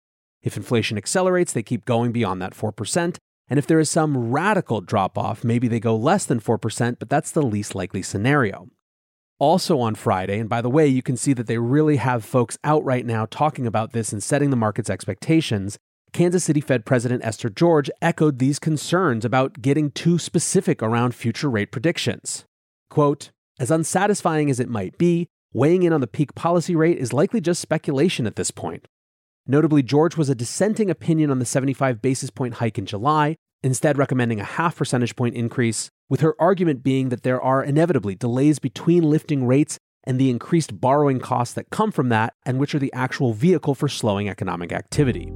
If 0.42 0.56
inflation 0.56 0.98
accelerates, 0.98 1.52
they 1.52 1.62
keep 1.62 1.84
going 1.84 2.10
beyond 2.10 2.42
that 2.42 2.52
4%, 2.52 3.16
and 3.48 3.58
if 3.58 3.66
there 3.66 3.80
is 3.80 3.88
some 3.88 4.32
radical 4.32 4.80
drop 4.80 5.16
off, 5.16 5.44
maybe 5.44 5.68
they 5.68 5.80
go 5.80 5.96
less 5.96 6.26
than 6.26 6.40
4%, 6.40 6.98
but 6.98 7.08
that's 7.08 7.30
the 7.30 7.42
least 7.42 7.74
likely 7.76 8.02
scenario 8.02 8.68
also 9.42 9.80
on 9.80 9.96
Friday. 9.96 10.38
And 10.38 10.48
by 10.48 10.62
the 10.62 10.70
way, 10.70 10.86
you 10.86 11.02
can 11.02 11.16
see 11.16 11.32
that 11.32 11.48
they 11.48 11.58
really 11.58 11.96
have 11.96 12.24
folks 12.24 12.56
out 12.62 12.84
right 12.84 13.04
now 13.04 13.26
talking 13.26 13.66
about 13.66 13.92
this 13.92 14.12
and 14.12 14.22
setting 14.22 14.50
the 14.50 14.56
market's 14.56 14.88
expectations. 14.88 15.80
Kansas 16.12 16.44
City 16.44 16.60
Fed 16.60 16.86
President 16.86 17.24
Esther 17.24 17.50
George 17.50 17.90
echoed 18.00 18.38
these 18.38 18.60
concerns 18.60 19.24
about 19.24 19.60
getting 19.60 19.90
too 19.90 20.16
specific 20.16 20.80
around 20.80 21.16
future 21.16 21.50
rate 21.50 21.72
predictions. 21.72 22.44
Quote, 22.88 23.32
as 23.58 23.72
unsatisfying 23.72 24.48
as 24.48 24.60
it 24.60 24.68
might 24.68 24.96
be, 24.96 25.26
weighing 25.52 25.82
in 25.82 25.92
on 25.92 26.00
the 26.00 26.06
peak 26.06 26.36
policy 26.36 26.76
rate 26.76 26.98
is 26.98 27.12
likely 27.12 27.40
just 27.40 27.60
speculation 27.60 28.28
at 28.28 28.36
this 28.36 28.52
point. 28.52 28.86
Notably, 29.44 29.82
George 29.82 30.16
was 30.16 30.28
a 30.28 30.36
dissenting 30.36 30.88
opinion 30.88 31.32
on 31.32 31.40
the 31.40 31.44
75 31.44 32.00
basis 32.00 32.30
point 32.30 32.54
hike 32.54 32.78
in 32.78 32.86
July, 32.86 33.34
instead 33.64 33.98
recommending 33.98 34.38
a 34.38 34.44
half 34.44 34.76
percentage 34.76 35.16
point 35.16 35.34
increase, 35.34 35.90
with 36.12 36.20
her 36.20 36.36
argument 36.38 36.82
being 36.82 37.08
that 37.08 37.22
there 37.22 37.40
are 37.40 37.64
inevitably 37.64 38.14
delays 38.14 38.58
between 38.58 39.02
lifting 39.02 39.46
rates 39.46 39.78
and 40.04 40.20
the 40.20 40.28
increased 40.28 40.78
borrowing 40.78 41.18
costs 41.18 41.54
that 41.54 41.70
come 41.70 41.90
from 41.90 42.10
that, 42.10 42.34
and 42.44 42.58
which 42.58 42.74
are 42.74 42.78
the 42.78 42.92
actual 42.92 43.32
vehicle 43.32 43.74
for 43.74 43.88
slowing 43.88 44.28
economic 44.28 44.72
activity. 44.72 45.32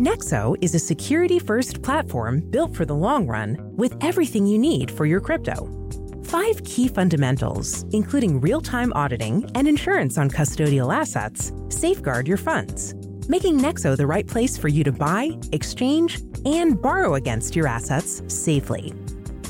Nexo 0.00 0.56
is 0.62 0.74
a 0.74 0.78
security 0.78 1.38
first 1.38 1.82
platform 1.82 2.40
built 2.48 2.74
for 2.74 2.86
the 2.86 2.94
long 2.94 3.26
run 3.26 3.58
with 3.76 3.94
everything 4.02 4.46
you 4.46 4.58
need 4.58 4.90
for 4.90 5.04
your 5.04 5.20
crypto. 5.20 5.70
Five 6.24 6.64
key 6.64 6.88
fundamentals, 6.88 7.82
including 7.92 8.40
real 8.40 8.62
time 8.62 8.90
auditing 8.94 9.50
and 9.54 9.68
insurance 9.68 10.16
on 10.16 10.30
custodial 10.30 10.96
assets, 10.96 11.52
safeguard 11.68 12.26
your 12.26 12.38
funds, 12.38 12.94
making 13.28 13.58
Nexo 13.58 13.96
the 13.96 14.06
right 14.06 14.26
place 14.26 14.56
for 14.56 14.68
you 14.68 14.84
to 14.84 14.92
buy, 14.92 15.38
exchange, 15.52 16.20
and 16.44 16.80
borrow 16.80 17.14
against 17.14 17.56
your 17.56 17.66
assets 17.66 18.22
safely. 18.28 18.92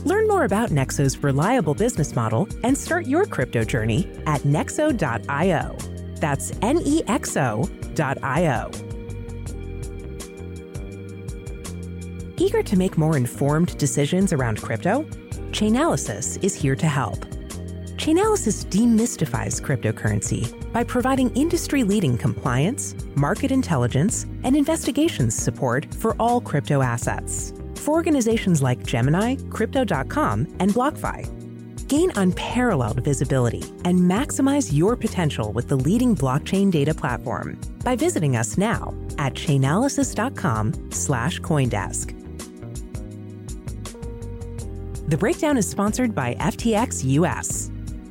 Learn 0.04 0.28
more 0.28 0.44
about 0.44 0.70
Nexo's 0.70 1.18
reliable 1.18 1.74
business 1.74 2.14
model 2.14 2.46
and 2.62 2.76
start 2.76 3.06
your 3.06 3.24
crypto 3.24 3.64
journey 3.64 4.08
at 4.26 4.42
nexo.io. 4.42 5.76
That's 6.16 6.52
N 6.62 6.80
E 6.84 7.02
X 7.06 7.36
O.io. 7.36 8.70
Eager 12.36 12.62
to 12.62 12.76
make 12.76 12.98
more 12.98 13.16
informed 13.16 13.78
decisions 13.78 14.32
around 14.32 14.60
crypto? 14.60 15.04
Chainalysis 15.52 16.42
is 16.42 16.54
here 16.54 16.76
to 16.76 16.86
help. 16.86 17.24
Chainalysis 18.04 18.66
demystifies 18.66 19.62
cryptocurrency 19.62 20.44
by 20.74 20.84
providing 20.84 21.30
industry 21.34 21.84
leading 21.84 22.18
compliance, 22.18 22.94
market 23.16 23.50
intelligence, 23.50 24.26
and 24.42 24.54
investigations 24.54 25.34
support 25.34 25.86
for 25.94 26.14
all 26.20 26.38
crypto 26.38 26.82
assets 26.82 27.54
for 27.76 27.94
organizations 27.94 28.60
like 28.60 28.84
Gemini, 28.84 29.36
Crypto.com, 29.48 30.46
and 30.60 30.74
BlockFi. 30.74 31.88
Gain 31.88 32.12
unparalleled 32.16 33.02
visibility 33.02 33.62
and 33.86 33.98
maximize 34.00 34.70
your 34.70 34.96
potential 34.96 35.54
with 35.54 35.68
the 35.68 35.76
leading 35.76 36.14
blockchain 36.14 36.70
data 36.70 36.92
platform 36.92 37.58
by 37.84 37.96
visiting 37.96 38.36
us 38.36 38.58
now 38.58 38.92
at 39.16 39.32
chainalysis.com 39.32 40.90
slash 40.90 41.40
Coindesk. 41.40 42.12
The 45.08 45.16
breakdown 45.16 45.56
is 45.56 45.66
sponsored 45.66 46.14
by 46.14 46.34
FTX 46.34 47.02
US. 47.04 47.70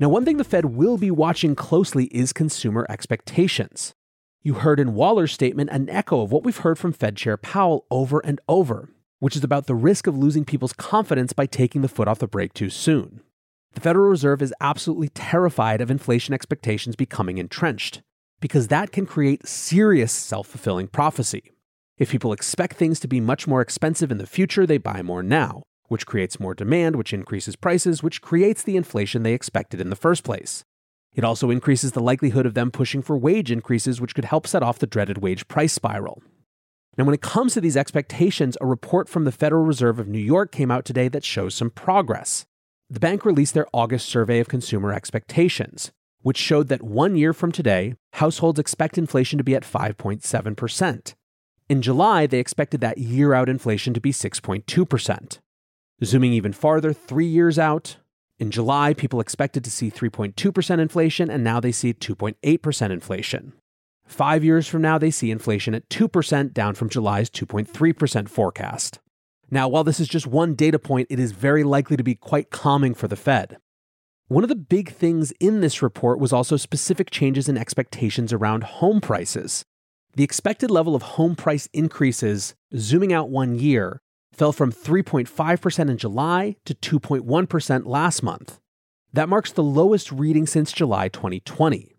Now, 0.00 0.08
one 0.08 0.24
thing 0.24 0.38
the 0.38 0.44
Fed 0.44 0.64
will 0.64 0.98
be 0.98 1.12
watching 1.12 1.54
closely 1.54 2.06
is 2.06 2.32
consumer 2.32 2.84
expectations. 2.88 3.94
You 4.42 4.54
heard 4.54 4.80
in 4.80 4.94
Waller's 4.94 5.32
statement 5.32 5.70
an 5.70 5.88
echo 5.88 6.20
of 6.22 6.32
what 6.32 6.42
we've 6.42 6.56
heard 6.56 6.80
from 6.80 6.92
Fed 6.92 7.16
Chair 7.16 7.36
Powell 7.36 7.86
over 7.92 8.18
and 8.18 8.40
over, 8.48 8.90
which 9.20 9.36
is 9.36 9.44
about 9.44 9.66
the 9.66 9.74
risk 9.76 10.08
of 10.08 10.18
losing 10.18 10.44
people's 10.44 10.72
confidence 10.72 11.32
by 11.32 11.46
taking 11.46 11.82
the 11.82 11.88
foot 11.88 12.08
off 12.08 12.18
the 12.18 12.26
brake 12.26 12.54
too 12.54 12.70
soon. 12.70 13.20
The 13.74 13.80
Federal 13.80 14.08
Reserve 14.08 14.42
is 14.42 14.52
absolutely 14.60 15.10
terrified 15.10 15.80
of 15.80 15.92
inflation 15.92 16.34
expectations 16.34 16.96
becoming 16.96 17.38
entrenched, 17.38 18.02
because 18.40 18.68
that 18.68 18.90
can 18.90 19.06
create 19.06 19.46
serious 19.46 20.12
self 20.12 20.48
fulfilling 20.48 20.88
prophecy. 20.88 21.52
If 21.98 22.10
people 22.10 22.32
expect 22.32 22.76
things 22.76 22.98
to 22.98 23.08
be 23.08 23.20
much 23.20 23.46
more 23.46 23.60
expensive 23.60 24.10
in 24.10 24.18
the 24.18 24.26
future, 24.26 24.66
they 24.66 24.78
buy 24.78 25.02
more 25.02 25.22
now 25.22 25.62
which 25.88 26.06
creates 26.06 26.40
more 26.40 26.54
demand, 26.54 26.96
which 26.96 27.12
increases 27.12 27.56
prices, 27.56 28.02
which 28.02 28.22
creates 28.22 28.62
the 28.62 28.76
inflation 28.76 29.22
they 29.22 29.34
expected 29.34 29.80
in 29.80 29.90
the 29.90 29.96
first 29.96 30.24
place. 30.24 30.64
It 31.14 31.24
also 31.24 31.50
increases 31.50 31.92
the 31.92 32.02
likelihood 32.02 32.46
of 32.46 32.54
them 32.54 32.70
pushing 32.70 33.02
for 33.02 33.16
wage 33.16 33.50
increases, 33.50 34.00
which 34.00 34.14
could 34.14 34.24
help 34.24 34.46
set 34.46 34.62
off 34.62 34.78
the 34.78 34.86
dreaded 34.86 35.18
wage 35.18 35.46
price 35.46 35.72
spiral. 35.72 36.22
Now, 36.96 37.04
when 37.04 37.14
it 37.14 37.22
comes 37.22 37.54
to 37.54 37.60
these 37.60 37.76
expectations, 37.76 38.56
a 38.60 38.66
report 38.66 39.08
from 39.08 39.24
the 39.24 39.32
Federal 39.32 39.64
Reserve 39.64 39.98
of 39.98 40.08
New 40.08 40.18
York 40.18 40.52
came 40.52 40.70
out 40.70 40.84
today 40.84 41.08
that 41.08 41.24
shows 41.24 41.54
some 41.54 41.70
progress. 41.70 42.46
The 42.88 43.00
bank 43.00 43.24
released 43.24 43.54
their 43.54 43.66
August 43.72 44.08
survey 44.08 44.38
of 44.38 44.48
consumer 44.48 44.92
expectations, 44.92 45.90
which 46.22 46.36
showed 46.36 46.68
that 46.68 46.82
one 46.82 47.16
year 47.16 47.32
from 47.32 47.50
today, 47.50 47.94
households 48.14 48.58
expect 48.58 48.98
inflation 48.98 49.38
to 49.38 49.44
be 49.44 49.54
at 49.54 49.62
5.7%. 49.62 51.14
In 51.68 51.82
July, 51.82 52.26
they 52.26 52.38
expected 52.38 52.80
that 52.80 52.98
year 52.98 53.34
out 53.34 53.48
inflation 53.48 53.94
to 53.94 54.00
be 54.00 54.12
6.2%. 54.12 55.38
Zooming 56.02 56.32
even 56.32 56.52
farther, 56.52 56.92
three 56.92 57.26
years 57.26 57.58
out, 57.58 57.98
in 58.38 58.50
July, 58.50 58.94
people 58.94 59.20
expected 59.20 59.62
to 59.64 59.70
see 59.70 59.90
3.2% 59.90 60.80
inflation, 60.80 61.30
and 61.30 61.44
now 61.44 61.60
they 61.60 61.70
see 61.70 61.94
2.8% 61.94 62.90
inflation. 62.90 63.52
Five 64.04 64.42
years 64.42 64.66
from 64.66 64.82
now, 64.82 64.98
they 64.98 65.12
see 65.12 65.30
inflation 65.30 65.74
at 65.74 65.88
2%, 65.88 66.52
down 66.52 66.74
from 66.74 66.88
July's 66.88 67.30
2.3% 67.30 68.28
forecast. 68.28 68.98
Now, 69.50 69.68
while 69.68 69.84
this 69.84 70.00
is 70.00 70.08
just 70.08 70.26
one 70.26 70.54
data 70.54 70.78
point, 70.78 71.06
it 71.10 71.20
is 71.20 71.32
very 71.32 71.62
likely 71.62 71.96
to 71.96 72.02
be 72.02 72.16
quite 72.16 72.50
calming 72.50 72.94
for 72.94 73.06
the 73.06 73.16
Fed. 73.16 73.58
One 74.26 74.42
of 74.42 74.48
the 74.48 74.56
big 74.56 74.90
things 74.90 75.32
in 75.38 75.60
this 75.60 75.80
report 75.80 76.18
was 76.18 76.32
also 76.32 76.56
specific 76.56 77.10
changes 77.10 77.48
in 77.48 77.56
expectations 77.56 78.32
around 78.32 78.64
home 78.64 79.00
prices. 79.00 79.64
The 80.16 80.24
expected 80.24 80.70
level 80.70 80.94
of 80.94 81.02
home 81.02 81.36
price 81.36 81.68
increases, 81.72 82.54
zooming 82.76 83.12
out 83.12 83.30
one 83.30 83.58
year, 83.58 84.00
fell 84.34 84.52
from 84.52 84.72
3.5% 84.72 85.90
in 85.90 85.96
July 85.96 86.56
to 86.64 86.74
2.1% 86.74 87.86
last 87.86 88.22
month. 88.22 88.58
That 89.12 89.28
marks 89.28 89.52
the 89.52 89.62
lowest 89.62 90.10
reading 90.10 90.46
since 90.46 90.72
July 90.72 91.08
2020. 91.08 91.94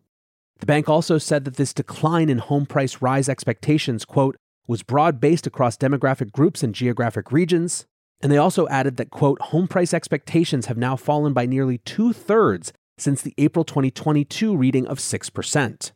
The 0.60 0.65
bank 0.65 0.89
also 0.89 1.18
said 1.18 1.46
that 1.46 1.56
this 1.56 1.74
decline 1.74 2.30
in 2.30 2.39
home 2.39 2.65
price 2.65 3.01
rise 3.01 3.30
expectations, 3.30 4.06
quote, 4.06 4.36
was 4.68 4.84
broad 4.84 5.20
based 5.20 5.48
across 5.48 5.77
demographic 5.77 6.32
groups 6.32 6.63
and 6.63 6.74
geographic 6.74 7.32
regions. 7.32 7.86
And 8.22 8.32
they 8.32 8.38
also 8.38 8.68
added 8.70 8.98
that, 8.98 9.12
quote, 9.12 9.42
home 9.42 9.68
price 9.68 9.94
expectations 9.94 10.65
have 10.65 10.77
now 10.77 10.96
fallen 10.96 11.34
by 11.34 11.46
nearly 11.46 11.80
two 11.80 12.13
thirds 12.13 12.74
since 12.98 13.22
the 13.22 13.34
April 13.38 13.65
2022 13.65 14.56
reading 14.56 14.88
of 14.88 15.00
6%. 15.00 15.92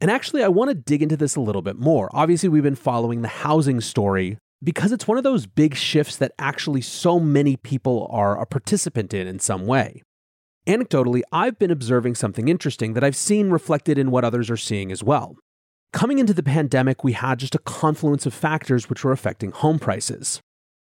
And 0.00 0.10
actually, 0.10 0.42
I 0.42 0.48
want 0.48 0.70
to 0.70 0.74
dig 0.74 1.02
into 1.02 1.16
this 1.16 1.36
a 1.36 1.40
little 1.40 1.60
bit 1.60 1.78
more. 1.78 2.08
Obviously, 2.12 2.48
we've 2.48 2.62
been 2.62 2.74
following 2.74 3.20
the 3.20 3.28
housing 3.28 3.80
story 3.82 4.38
because 4.62 4.92
it's 4.92 5.08
one 5.08 5.16
of 5.16 5.24
those 5.24 5.46
big 5.46 5.74
shifts 5.74 6.16
that 6.16 6.32
actually 6.38 6.82
so 6.82 7.18
many 7.18 7.56
people 7.56 8.06
are 8.10 8.40
a 8.40 8.46
participant 8.46 9.14
in 9.14 9.26
in 9.26 9.38
some 9.38 9.66
way. 9.66 10.02
Anecdotally, 10.66 11.22
I've 11.32 11.58
been 11.58 11.70
observing 11.70 12.16
something 12.16 12.48
interesting 12.48 12.92
that 12.92 13.02
I've 13.02 13.16
seen 13.16 13.50
reflected 13.50 13.96
in 13.96 14.10
what 14.10 14.24
others 14.24 14.50
are 14.50 14.58
seeing 14.58 14.92
as 14.92 15.02
well. 15.02 15.36
Coming 15.92 16.18
into 16.18 16.34
the 16.34 16.42
pandemic, 16.42 17.02
we 17.02 17.14
had 17.14 17.38
just 17.38 17.54
a 17.54 17.60
confluence 17.60 18.26
of 18.26 18.34
factors 18.34 18.88
which 18.88 19.02
were 19.02 19.12
affecting 19.12 19.50
home 19.50 19.78
prices. 19.78 20.40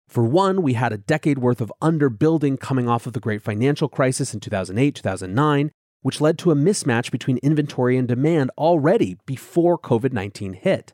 For 0.08 0.24
one, 0.24 0.62
we 0.62 0.74
had 0.74 0.92
a 0.92 0.98
decade 0.98 1.38
worth 1.38 1.62
of 1.62 1.72
underbuilding 1.82 2.60
coming 2.60 2.90
off 2.90 3.06
of 3.06 3.14
the 3.14 3.20
great 3.20 3.42
financial 3.42 3.88
crisis 3.88 4.34
in 4.34 4.40
2008 4.40 4.96
2009, 4.96 5.72
which 6.02 6.20
led 6.20 6.38
to 6.40 6.52
a 6.52 6.56
mismatch 6.56 7.12
between 7.12 7.38
inventory 7.38 7.98
and 7.98 8.08
demand 8.08 8.50
already 8.58 9.18
before 9.26 9.78
COVID 9.78 10.14
19 10.14 10.54
hit. 10.54 10.94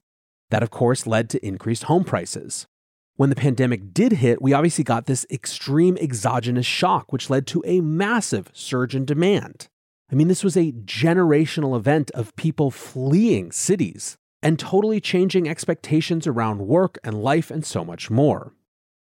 That, 0.50 0.64
of 0.64 0.70
course, 0.70 1.08
led 1.08 1.30
to 1.32 1.46
increased 1.46 1.84
home 1.84 2.04
prices. 2.04 2.68
When 3.16 3.30
the 3.30 3.36
pandemic 3.36 3.94
did 3.94 4.14
hit, 4.14 4.42
we 4.42 4.54
obviously 4.54 4.84
got 4.84 5.06
this 5.06 5.26
extreme 5.30 5.98
exogenous 5.98 6.66
shock, 6.66 7.14
which 7.14 7.30
led 7.30 7.46
to 7.48 7.62
a 7.64 7.80
massive 7.80 8.50
surge 8.54 8.96
in 8.96 9.06
demand. 9.06 9.68
I 10.12 10.16
mean, 10.16 10.30
this 10.30 10.44
was 10.44 10.58
a 10.58 10.72
generational 10.72 11.78
event 11.78 12.10
of 12.12 12.36
people 12.36 12.72
fleeing 12.72 13.52
cities 13.52 14.18
and 14.42 14.58
totally 14.58 15.00
changing 15.00 15.48
expectations 15.48 16.26
around 16.26 16.68
work 16.68 16.98
and 17.04 17.24
life 17.24 17.52
and 17.52 17.64
so 17.64 17.86
much 17.86 18.10
more. 18.10 18.54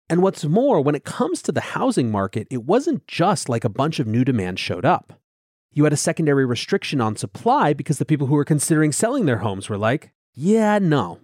And 0.09 0.23
what's 0.23 0.45
more, 0.45 0.81
when 0.81 0.95
it 0.95 1.05
comes 1.05 1.43
to 1.43 1.53
the 1.53 1.61
housing 1.61 2.11
market, 2.11 2.47
it 2.49 2.63
wasn't 2.63 3.09
just 3.09 3.49
like 3.49 3.65
a 3.65 3.69
bunch 3.69 3.99
of 3.99 4.07
new 4.07 4.25
demand 4.25 4.61
showed 4.61 4.85
up. 4.85 5.21
You 5.73 5.83
had 5.83 5.93
a 5.93 5.97
secondary 5.97 6.47
restriction 6.47 7.01
on 7.01 7.17
supply 7.17 7.73
because 7.73 7.99
the 7.99 8.07
people 8.07 8.29
who 8.29 8.35
were 8.35 8.45
considering 8.45 8.93
selling 8.93 9.27
their 9.27 9.39
homes 9.39 9.69
were 9.69 9.77
like, 9.77 10.13
yeah, 10.33 10.79
no, 10.79 11.19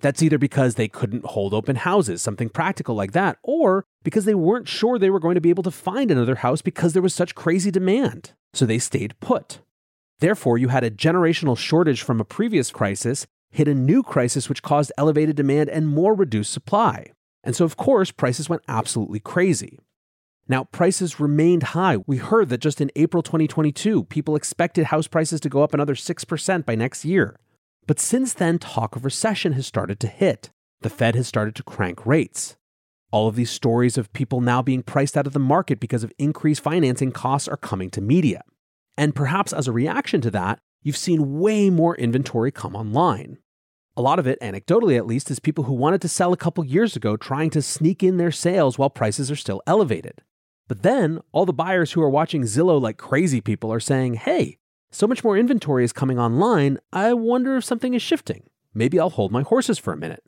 that's 0.00 0.22
either 0.22 0.38
because 0.38 0.74
they 0.74 0.88
couldn't 0.88 1.24
hold 1.24 1.54
open 1.54 1.76
houses, 1.76 2.22
something 2.22 2.48
practical 2.48 2.94
like 2.94 3.12
that, 3.12 3.38
or 3.42 3.84
because 4.04 4.24
they 4.24 4.34
weren't 4.34 4.68
sure 4.68 4.98
they 4.98 5.10
were 5.10 5.20
going 5.20 5.34
to 5.34 5.40
be 5.40 5.50
able 5.50 5.62
to 5.62 5.70
find 5.70 6.10
another 6.10 6.36
house 6.36 6.62
because 6.62 6.92
there 6.92 7.02
was 7.02 7.14
such 7.14 7.34
crazy 7.34 7.70
demand. 7.70 8.32
So 8.52 8.66
they 8.66 8.78
stayed 8.78 9.18
put. 9.20 9.60
Therefore, 10.20 10.58
you 10.58 10.68
had 10.68 10.84
a 10.84 10.90
generational 10.90 11.58
shortage 11.58 12.02
from 12.02 12.20
a 12.20 12.24
previous 12.24 12.70
crisis 12.70 13.26
hit 13.50 13.68
a 13.68 13.74
new 13.74 14.02
crisis 14.02 14.48
which 14.48 14.62
caused 14.62 14.92
elevated 14.98 15.36
demand 15.36 15.70
and 15.70 15.88
more 15.88 16.14
reduced 16.14 16.52
supply. 16.52 17.06
And 17.42 17.54
so, 17.54 17.64
of 17.64 17.76
course, 17.76 18.10
prices 18.10 18.48
went 18.48 18.62
absolutely 18.68 19.20
crazy. 19.20 19.78
Now, 20.48 20.64
prices 20.64 21.18
remained 21.18 21.62
high. 21.64 21.98
We 22.06 22.18
heard 22.18 22.50
that 22.50 22.58
just 22.58 22.80
in 22.80 22.90
April 22.96 23.22
2022, 23.22 24.04
people 24.04 24.36
expected 24.36 24.86
house 24.86 25.08
prices 25.08 25.40
to 25.40 25.48
go 25.48 25.62
up 25.62 25.74
another 25.74 25.94
6% 25.94 26.64
by 26.64 26.74
next 26.74 27.04
year. 27.04 27.38
But 27.86 28.00
since 28.00 28.34
then, 28.34 28.58
talk 28.58 28.96
of 28.96 29.04
recession 29.04 29.52
has 29.52 29.66
started 29.66 30.00
to 30.00 30.08
hit. 30.08 30.50
The 30.80 30.90
Fed 30.90 31.14
has 31.14 31.28
started 31.28 31.54
to 31.56 31.62
crank 31.62 32.04
rates. 32.04 32.56
All 33.12 33.28
of 33.28 33.36
these 33.36 33.50
stories 33.50 33.96
of 33.96 34.12
people 34.12 34.40
now 34.40 34.60
being 34.60 34.82
priced 34.82 35.16
out 35.16 35.26
of 35.26 35.32
the 35.32 35.38
market 35.38 35.78
because 35.78 36.02
of 36.02 36.12
increased 36.18 36.62
financing 36.62 37.12
costs 37.12 37.48
are 37.48 37.56
coming 37.56 37.90
to 37.90 38.00
media. 38.00 38.42
And 38.98 39.14
perhaps 39.14 39.52
as 39.52 39.68
a 39.68 39.72
reaction 39.72 40.20
to 40.22 40.30
that, 40.32 40.58
you've 40.82 40.96
seen 40.96 41.38
way 41.38 41.70
more 41.70 41.96
inventory 41.96 42.50
come 42.50 42.74
online. 42.74 43.38
A 43.96 44.02
lot 44.02 44.18
of 44.18 44.26
it, 44.26 44.40
anecdotally 44.40 44.96
at 44.96 45.06
least, 45.06 45.30
is 45.30 45.38
people 45.38 45.64
who 45.64 45.72
wanted 45.72 46.02
to 46.02 46.08
sell 46.08 46.32
a 46.32 46.36
couple 46.36 46.64
years 46.64 46.96
ago 46.96 47.16
trying 47.16 47.50
to 47.50 47.62
sneak 47.62 48.02
in 48.02 48.16
their 48.16 48.32
sales 48.32 48.76
while 48.76 48.90
prices 48.90 49.30
are 49.30 49.36
still 49.36 49.62
elevated. 49.66 50.22
But 50.68 50.82
then 50.82 51.20
all 51.32 51.46
the 51.46 51.52
buyers 51.52 51.92
who 51.92 52.02
are 52.02 52.10
watching 52.10 52.42
Zillow 52.42 52.80
like 52.80 52.98
crazy 52.98 53.40
people 53.40 53.72
are 53.72 53.80
saying, 53.80 54.14
hey, 54.14 54.58
so 54.96 55.06
much 55.06 55.22
more 55.22 55.36
inventory 55.36 55.84
is 55.84 55.92
coming 55.92 56.18
online, 56.18 56.78
I 56.92 57.12
wonder 57.12 57.56
if 57.56 57.64
something 57.64 57.92
is 57.92 58.00
shifting. 58.00 58.44
Maybe 58.72 58.98
I'll 58.98 59.10
hold 59.10 59.30
my 59.30 59.42
horses 59.42 59.78
for 59.78 59.92
a 59.92 59.96
minute. 59.96 60.24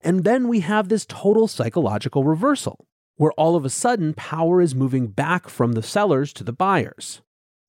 And 0.00 0.24
then 0.24 0.48
we 0.48 0.60
have 0.60 0.88
this 0.88 1.04
total 1.06 1.46
psychological 1.46 2.24
reversal, 2.24 2.86
where 3.16 3.32
all 3.32 3.54
of 3.54 3.66
a 3.66 3.70
sudden 3.70 4.14
power 4.14 4.62
is 4.62 4.74
moving 4.74 5.08
back 5.08 5.48
from 5.48 5.72
the 5.72 5.82
sellers 5.82 6.32
to 6.34 6.44
the 6.44 6.52
buyers. 6.52 7.20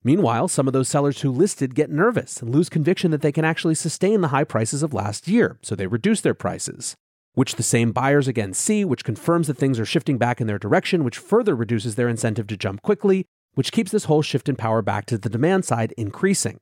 Meanwhile, 0.01 0.47
some 0.47 0.65
of 0.65 0.73
those 0.73 0.87
sellers 0.87 1.21
who 1.21 1.29
listed 1.29 1.75
get 1.75 1.89
nervous 1.89 2.41
and 2.41 2.55
lose 2.55 2.69
conviction 2.69 3.11
that 3.11 3.21
they 3.21 3.33
can 3.33 3.43
actually 3.43 3.75
sustain 3.75 4.21
the 4.21 4.29
high 4.29 4.45
prices 4.45 4.81
of 4.81 4.93
last 4.93 5.27
year, 5.27 5.59
so 5.61 5.75
they 5.75 5.87
reduce 5.87 6.21
their 6.21 6.33
prices 6.33 6.95
which 7.39 7.55
the 7.55 7.63
same 7.63 7.93
buyers 7.93 8.27
again 8.27 8.53
see, 8.53 8.83
which 8.83 9.05
confirms 9.05 9.47
that 9.47 9.57
things 9.57 9.79
are 9.79 9.85
shifting 9.85 10.17
back 10.17 10.41
in 10.41 10.47
their 10.47 10.59
direction, 10.59 11.05
which 11.05 11.17
further 11.17 11.55
reduces 11.55 11.95
their 11.95 12.09
incentive 12.09 12.47
to 12.47 12.57
jump 12.57 12.81
quickly, 12.81 13.25
which 13.59 13.73
keeps 13.73 13.91
this 13.91 14.05
whole 14.05 14.21
shift 14.21 14.47
in 14.47 14.55
power 14.55 14.81
back 14.81 15.05
to 15.05 15.17
the 15.17 15.27
demand 15.27 15.65
side 15.65 15.93
increasing. 15.97 16.61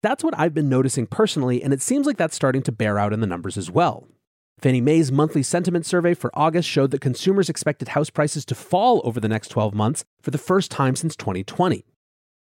That's 0.00 0.22
what 0.22 0.38
I've 0.38 0.54
been 0.54 0.68
noticing 0.68 1.08
personally, 1.08 1.60
and 1.60 1.72
it 1.72 1.82
seems 1.82 2.06
like 2.06 2.18
that's 2.18 2.36
starting 2.36 2.62
to 2.62 2.70
bear 2.70 3.00
out 3.00 3.12
in 3.12 3.18
the 3.18 3.26
numbers 3.26 3.58
as 3.58 3.68
well. 3.68 4.06
Fannie 4.60 4.80
Mae's 4.80 5.10
monthly 5.10 5.42
sentiment 5.42 5.86
survey 5.86 6.14
for 6.14 6.30
August 6.34 6.68
showed 6.68 6.92
that 6.92 7.00
consumers 7.00 7.48
expected 7.48 7.88
house 7.88 8.10
prices 8.10 8.44
to 8.44 8.54
fall 8.54 9.00
over 9.02 9.18
the 9.18 9.26
next 9.26 9.48
12 9.48 9.74
months 9.74 10.04
for 10.22 10.30
the 10.30 10.38
first 10.38 10.70
time 10.70 10.94
since 10.94 11.16
2020. 11.16 11.84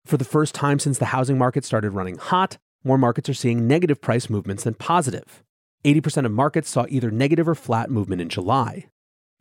For 0.06 0.18
the 0.18 0.26
first 0.26 0.54
time 0.54 0.78
since 0.78 1.00
the 1.00 1.06
housing 1.06 1.40
market 1.40 1.66
started 1.66 1.90
running 1.90 2.18
hot, 2.18 2.60
more 2.84 3.00
markets 3.00 3.30
are 3.30 3.34
seeing 3.34 3.68
negative 3.68 4.00
price 4.00 4.30
movements 4.30 4.64
than 4.64 4.76
positive. 4.76 5.42
80% 5.86 6.28
of 6.28 6.32
markets 6.32 6.70
saw 6.70 6.86
either 6.88 7.10
negative 7.10 7.50
or 7.50 7.56
flat 7.56 7.90
movement 7.90 8.22
in 8.22 8.30
July. 8.30 8.86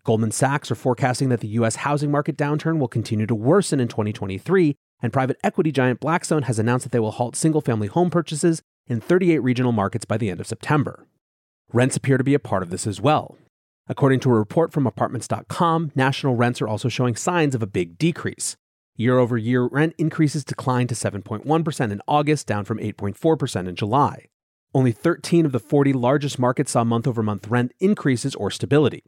Goldman 0.05 0.31
Sachs 0.31 0.71
are 0.71 0.77
forecasting 0.77 1.29
that 1.29 1.41
the 1.41 1.49
US 1.49 1.77
housing 1.77 2.11
market 2.11 2.37
downturn 2.37 2.79
will 2.79 2.89
continue 2.89 3.27
to 3.27 3.35
worsen 3.35 3.81
in 3.81 3.89
2023, 3.89 4.75
and 5.03 5.13
private 5.13 5.39
equity 5.45 5.73
giant 5.73 6.01
Blackstone 6.01 6.43
has 6.43 6.59
announced 6.59 6.85
that 6.85 6.93
they 6.93 7.01
will 7.01 7.11
halt 7.13 7.37
single 7.37 7.61
family 7.61 7.89
home 7.89 8.11
purchases 8.11 8.63
in 8.87 9.01
38 9.01 9.39
regional 9.41 9.73
markets 9.73 10.05
by 10.05 10.17
the 10.17 10.31
end 10.31 10.41
of 10.41 10.47
September. 10.47 11.07
Rents 11.73 11.97
appear 11.97 12.19
to 12.19 12.25
be 12.25 12.35
a 12.35 12.39
part 12.41 12.63
of 12.63 12.71
this 12.71 12.87
as 12.87 13.01
well. 13.01 13.37
According 13.89 14.21
to 14.21 14.31
a 14.31 14.39
report 14.39 14.73
from 14.73 14.87
apartments.com, 14.87 15.93
national 15.95 16.37
rents 16.37 16.63
are 16.63 16.69
also 16.69 16.89
showing 16.89 17.17
signs 17.17 17.55
of 17.55 17.63
a 17.63 17.67
big 17.67 17.99
decrease. 17.99 18.57
Year 18.97 19.19
over 19.19 19.37
year, 19.37 19.65
rent 19.65 19.95
increases 19.99 20.45
declined 20.45 20.89
to 20.91 20.95
7.1% 20.95 21.91
in 21.91 22.03
August, 22.07 22.47
down 22.47 22.65
from 22.65 22.79
8.4% 22.79 23.69
in 23.69 23.75
July. 23.75 24.27
Only 24.75 24.93
13 24.93 25.47
of 25.47 25.53
the 25.53 25.59
40 25.59 25.93
largest 25.93 26.39
markets 26.39 26.73
saw 26.73 26.85
month 26.85 27.07
over 27.09 27.23
month 27.23 27.49
rent 27.49 27.73
increases 27.81 28.35
or 28.35 28.51
stability. 28.51 29.03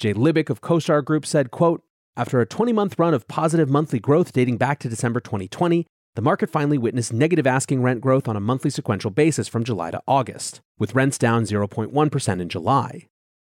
Jay 0.00 0.14
Lybik 0.14 0.48
of 0.48 0.62
CoStar 0.62 1.04
Group 1.04 1.26
said, 1.26 1.50
quote, 1.50 1.84
After 2.16 2.40
a 2.40 2.46
20 2.46 2.72
month 2.72 2.98
run 2.98 3.12
of 3.12 3.28
positive 3.28 3.68
monthly 3.68 4.00
growth 4.00 4.32
dating 4.32 4.56
back 4.56 4.78
to 4.78 4.88
December 4.88 5.20
2020, 5.20 5.86
the 6.14 6.22
market 6.22 6.48
finally 6.48 6.78
witnessed 6.78 7.12
negative 7.12 7.46
asking 7.46 7.82
rent 7.82 8.00
growth 8.00 8.26
on 8.26 8.34
a 8.34 8.40
monthly 8.40 8.70
sequential 8.70 9.10
basis 9.10 9.46
from 9.46 9.62
July 9.62 9.90
to 9.90 10.00
August, 10.08 10.62
with 10.78 10.94
rents 10.94 11.18
down 11.18 11.42
0.1% 11.42 12.40
in 12.40 12.48
July. 12.48 13.08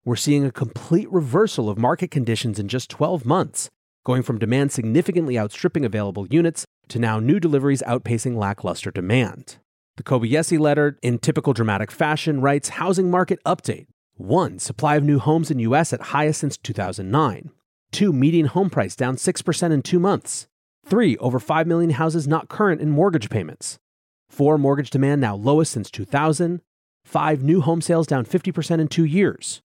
We're 0.05 0.15
seeing 0.15 0.45
a 0.45 0.51
complete 0.51 1.11
reversal 1.11 1.67
of 1.67 1.79
market 1.79 2.11
conditions 2.11 2.59
in 2.59 2.67
just 2.67 2.91
12 2.91 3.25
months, 3.25 3.71
going 4.05 4.21
from 4.21 4.37
demand 4.37 4.71
significantly 4.71 5.39
outstripping 5.39 5.83
available 5.83 6.27
units 6.27 6.63
to 6.89 6.99
now 6.99 7.19
new 7.19 7.39
deliveries 7.39 7.81
outpacing 7.87 8.35
lackluster 8.35 8.91
demand. 8.91 9.57
The 9.97 10.03
Kobeissi 10.03 10.59
letter, 10.59 10.99
in 11.01 11.17
typical 11.17 11.53
dramatic 11.53 11.89
fashion, 11.89 12.39
writes 12.39 12.69
Housing 12.69 13.09
market 13.09 13.39
update. 13.45 13.87
1. 14.17 14.59
Supply 14.59 14.95
of 14.95 15.03
new 15.03 15.19
homes 15.19 15.51
in 15.51 15.59
U.S. 15.59 15.91
at 15.91 16.01
highest 16.01 16.39
since 16.39 16.57
2009. 16.57 17.51
2. 17.91 18.13
Median 18.13 18.45
home 18.45 18.69
price 18.69 18.95
down 18.95 19.17
6% 19.17 19.71
in 19.71 19.81
two 19.81 19.99
months. 19.99 20.47
3. 20.85 21.17
Over 21.17 21.37
5 21.37 21.67
million 21.67 21.89
houses 21.91 22.25
not 22.25 22.47
current 22.47 22.79
in 22.79 22.89
mortgage 22.89 23.29
payments. 23.29 23.77
4. 24.29 24.57
Mortgage 24.57 24.89
demand 24.89 25.19
now 25.19 25.35
lowest 25.35 25.73
since 25.73 25.91
2000. 25.91 26.61
5. 27.03 27.43
New 27.43 27.59
home 27.59 27.81
sales 27.81 28.07
down 28.07 28.25
50% 28.25 28.79
in 28.79 28.87
two 28.87 29.03
years. 29.03 29.61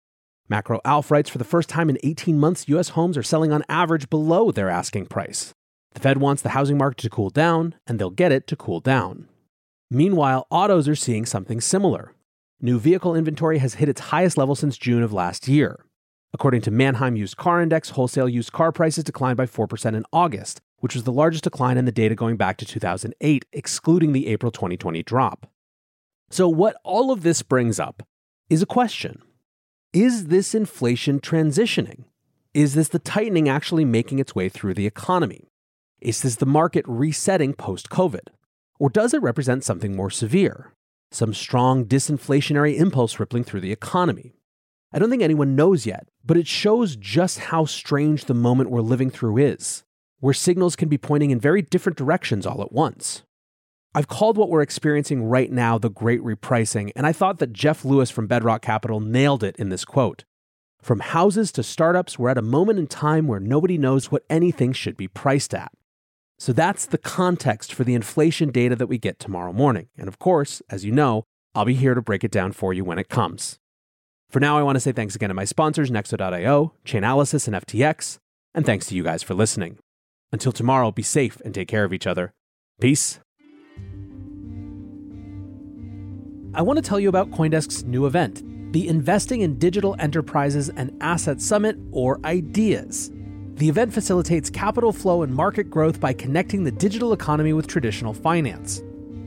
Macro 0.49 0.81
Alf 0.85 1.13
writes 1.13 1.31
for 1.31 1.39
the 1.39 1.45
first 1.45 1.69
time 1.69 1.89
in 1.89 1.99
18 2.03 2.37
months, 2.37 2.69
U.S. 2.69 2.91
homes 2.91 3.17
are 3.17 3.23
selling 3.23 3.53
on 3.53 3.63
average 3.69 4.11
below 4.11 4.51
their 4.51 4.69
asking 4.69 5.07
price. 5.07 5.55
The 5.93 6.01
Fed 6.01 6.19
wants 6.19 6.43
the 6.43 6.51
housing 6.51 6.77
market 6.77 6.99
to 7.03 7.11
cool 7.11 7.31
down, 7.31 7.77
and 7.87 8.01
they'll 8.01 8.11
get 8.11 8.33
it 8.33 8.49
to 8.49 8.57
cool 8.57 8.81
down. 8.81 9.29
Meanwhile, 9.93 10.49
autos 10.51 10.89
are 10.89 10.97
seeing 10.97 11.25
something 11.25 11.61
similar. 11.61 12.15
New 12.63 12.79
vehicle 12.79 13.15
inventory 13.15 13.57
has 13.57 13.75
hit 13.75 13.89
its 13.89 14.03
highest 14.03 14.37
level 14.37 14.55
since 14.55 14.77
June 14.77 15.03
of 15.03 15.15
last 15.15 15.49
year. 15.49 15.87
According 16.35 16.61
to 16.63 16.71
Manheim 16.71 17.17
Used 17.17 17.39
Car 17.39 17.63
Index, 17.63 17.91
wholesale 17.91 18.29
used 18.29 18.53
car 18.53 18.71
prices 18.71 19.03
declined 19.03 19.39
by 19.39 19.47
4% 19.47 19.97
in 19.97 20.05
August, 20.13 20.61
which 20.81 20.95
was 20.95 21.05
the 21.05 21.13
largest 21.13 21.45
decline 21.45 21.79
in 21.79 21.87
the 21.87 21.93
data 21.93 22.15
going 22.15 22.37
back 22.37 22.59
to 22.59 22.67
2008, 22.67 23.47
excluding 23.55 24.13
the 24.13 24.27
April 24.27 24.53
2020 24.53 25.03
drop. 25.05 25.47
So, 26.29 26.51
what 26.51 26.77
all 26.85 27.11
of 27.11 27.23
this 27.23 27.43
brings 27.43 27.81
up 27.81 28.03
is 28.51 28.61
a 28.61 28.67
question 28.67 29.23
Is 29.95 30.27
this 30.27 30.55
inflation 30.55 31.19
transitioning? 31.19 32.05
Is 32.53 32.75
this 32.75 32.89
the 32.89 32.99
tightening 32.99 33.49
actually 33.49 33.87
making 33.87 34.19
its 34.19 34.35
way 34.35 34.51
through 34.51 34.75
the 34.75 34.87
economy? 34.87 35.49
Is 36.03 36.21
this 36.21 36.37
the 36.37 36.45
market 36.45 36.85
resetting 36.87 37.55
post 37.55 37.89
COVID? 37.89 38.29
Or 38.79 38.91
does 38.91 39.15
it 39.15 39.23
represent 39.23 39.65
something 39.65 39.97
more 39.97 40.11
severe? 40.11 40.75
Some 41.13 41.35
strong 41.35 41.87
disinflationary 41.87 42.79
impulse 42.79 43.19
rippling 43.19 43.43
through 43.43 43.63
the 43.63 43.73
economy? 43.73 44.37
I 44.93 44.99
don't 44.99 45.11
think 45.11 45.23
anyone 45.23 45.57
knows 45.57 45.85
yet, 45.85 46.09
but 46.25 46.37
it 46.37 46.47
shows 46.47 46.95
just 46.95 47.39
how 47.39 47.65
strange 47.65 48.25
the 48.25 48.35
moment 48.35 48.71
we're 48.71 48.81
living 48.81 49.11
through 49.11 49.39
is, 49.39 49.83
where 50.21 50.35
signals 50.35 50.77
can 50.77 50.89
be 50.89 50.99
pointing 50.99 51.31
in 51.31 51.41
very 51.41 51.63
different 51.63 51.99
directions 51.99 52.47
all 52.47 52.63
at 52.63 52.73
once. 52.73 53.23
I've 53.93 54.07
called 54.07 54.37
what 54.37 54.51
we're 54.51 54.63
experiencing 54.63 55.25
right 55.25 55.51
now 55.51 55.79
the 55.79 55.91
great 55.91 56.21
repricing, 56.23 56.93
and 56.95 57.07
I 57.07 57.13
thought 57.13 57.41
that 57.41 57.53
Geoff 57.53 57.85
Lewis 57.85 58.11
from 58.11 58.29
Bedrock 58.29 58.63
Capital 58.63 59.01
nailed 59.01 59.43
it 59.43 59.57
in 59.57 59.69
this 59.69 59.85
quote. 59.85 60.25
From 60.81 61.01
houses 61.01 61.51
to 61.53 61.65
startups, 61.65 62.19
we're 62.19 62.29
at 62.31 62.39
a 62.39 62.43
moment 62.43 62.79
in 62.79 62.87
time 62.87 63.27
where 63.27 63.41
nobody 63.41 63.77
knows 63.77 64.13
what 64.13 64.25
anything 64.31 64.73
should 64.73 64.97
be 64.97 65.09
priced 65.09 65.55
at. 65.55 65.73
So 66.41 66.55
that's 66.55 66.87
the 66.87 66.97
context 66.97 67.75
for 67.75 67.85
the 67.85 67.95
inflation 67.95 68.51
data 68.51 68.75
that 68.75 68.87
we 68.87 68.97
get 68.97 69.19
tomorrow 69.19 69.53
morning. 69.53 69.89
And 69.99 70.09
of 70.09 70.19
course, 70.19 70.63
as 70.71 70.87
you 70.87 70.91
know, 70.91 71.25
I'll 71.55 71.67
be 71.67 71.75
here 71.75 71.93
to 71.93 72.01
break 72.01 72.25
it 72.25 72.31
down 72.31 72.53
for 72.53 72.73
you 72.73 72.83
when 72.83 72.99
it 72.99 73.11
comes. 73.11 73.59
For 74.31 74.41
now, 74.41 74.59
I 74.59 74.63
want 74.63 74.77
to 74.77 74.81
say 74.81 74.93
thanks 74.93 75.15
again 75.15 75.29
to 75.29 75.35
my 75.35 75.45
sponsors, 75.45 75.91
Nexo.io, 75.91 76.73
Chainalysis, 76.87 77.47
and 77.47 77.57
FTX, 77.57 78.17
and 78.55 78.65
thanks 78.65 78.87
to 78.87 78.95
you 78.95 79.03
guys 79.03 79.23
for 79.23 79.35
listening. 79.35 79.77
Until 80.33 80.51
tomorrow, 80.51 80.91
be 80.91 81.03
safe 81.03 81.43
and 81.45 81.55
take 81.55 81.69
care 81.69 81.85
of 81.85 81.93
each 81.93 82.07
other. 82.07 82.33
Peace. 82.81 83.21
I 86.55 86.63
want 86.63 86.79
to 86.79 86.83
tell 86.83 86.99
you 86.99 87.11
about 87.11 87.31
Coindesk's 87.33 87.85
new 87.85 88.07
event, 88.07 88.73
the 88.73 88.89
Investing 88.89 89.43
in 89.43 89.59
Digital 89.59 89.95
Enterprises 89.99 90.71
and 90.71 90.97
Asset 91.03 91.43
Summit, 91.43 91.77
or 91.93 92.19
IDEAS. 92.25 93.11
The 93.61 93.69
event 93.69 93.93
facilitates 93.93 94.49
capital 94.49 94.91
flow 94.91 95.23
and 95.23 95.35
market 95.35 95.69
growth 95.69 96.01
by 96.01 96.15
connecting 96.15 96.65
the 96.65 96.71
digital 96.71 97.13
economy 97.13 97.53
with 97.53 97.67
traditional 97.67 98.15
finance. 98.15 98.83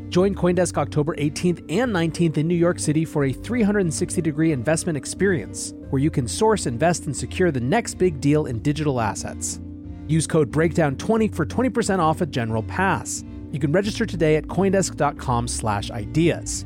Join 0.09 0.33
Coindesk 0.33 0.75
October 0.75 1.15
18th 1.17 1.59
and 1.69 1.93
19th 1.93 2.39
in 2.39 2.47
New 2.47 2.55
York 2.55 2.79
City 2.79 3.05
for 3.05 3.25
a 3.25 3.31
360 3.31 4.23
degree 4.23 4.51
investment 4.51 4.97
experience 4.97 5.75
where 5.91 6.01
you 6.01 6.09
can 6.09 6.27
source, 6.27 6.65
invest, 6.65 7.05
and 7.05 7.15
secure 7.15 7.51
the 7.51 7.59
next 7.59 7.99
big 7.99 8.19
deal 8.19 8.47
in 8.47 8.57
digital 8.63 8.99
assets. 8.99 9.61
Use 10.07 10.25
code 10.25 10.49
BREAKDOWN20 10.49 11.35
for 11.35 11.45
20% 11.45 11.99
off 11.99 12.21
a 12.21 12.25
general 12.25 12.63
pass. 12.63 13.23
You 13.51 13.59
can 13.59 13.71
register 13.71 14.03
today 14.03 14.37
at 14.37 14.47
coindesk.com/ideas. 14.47 16.65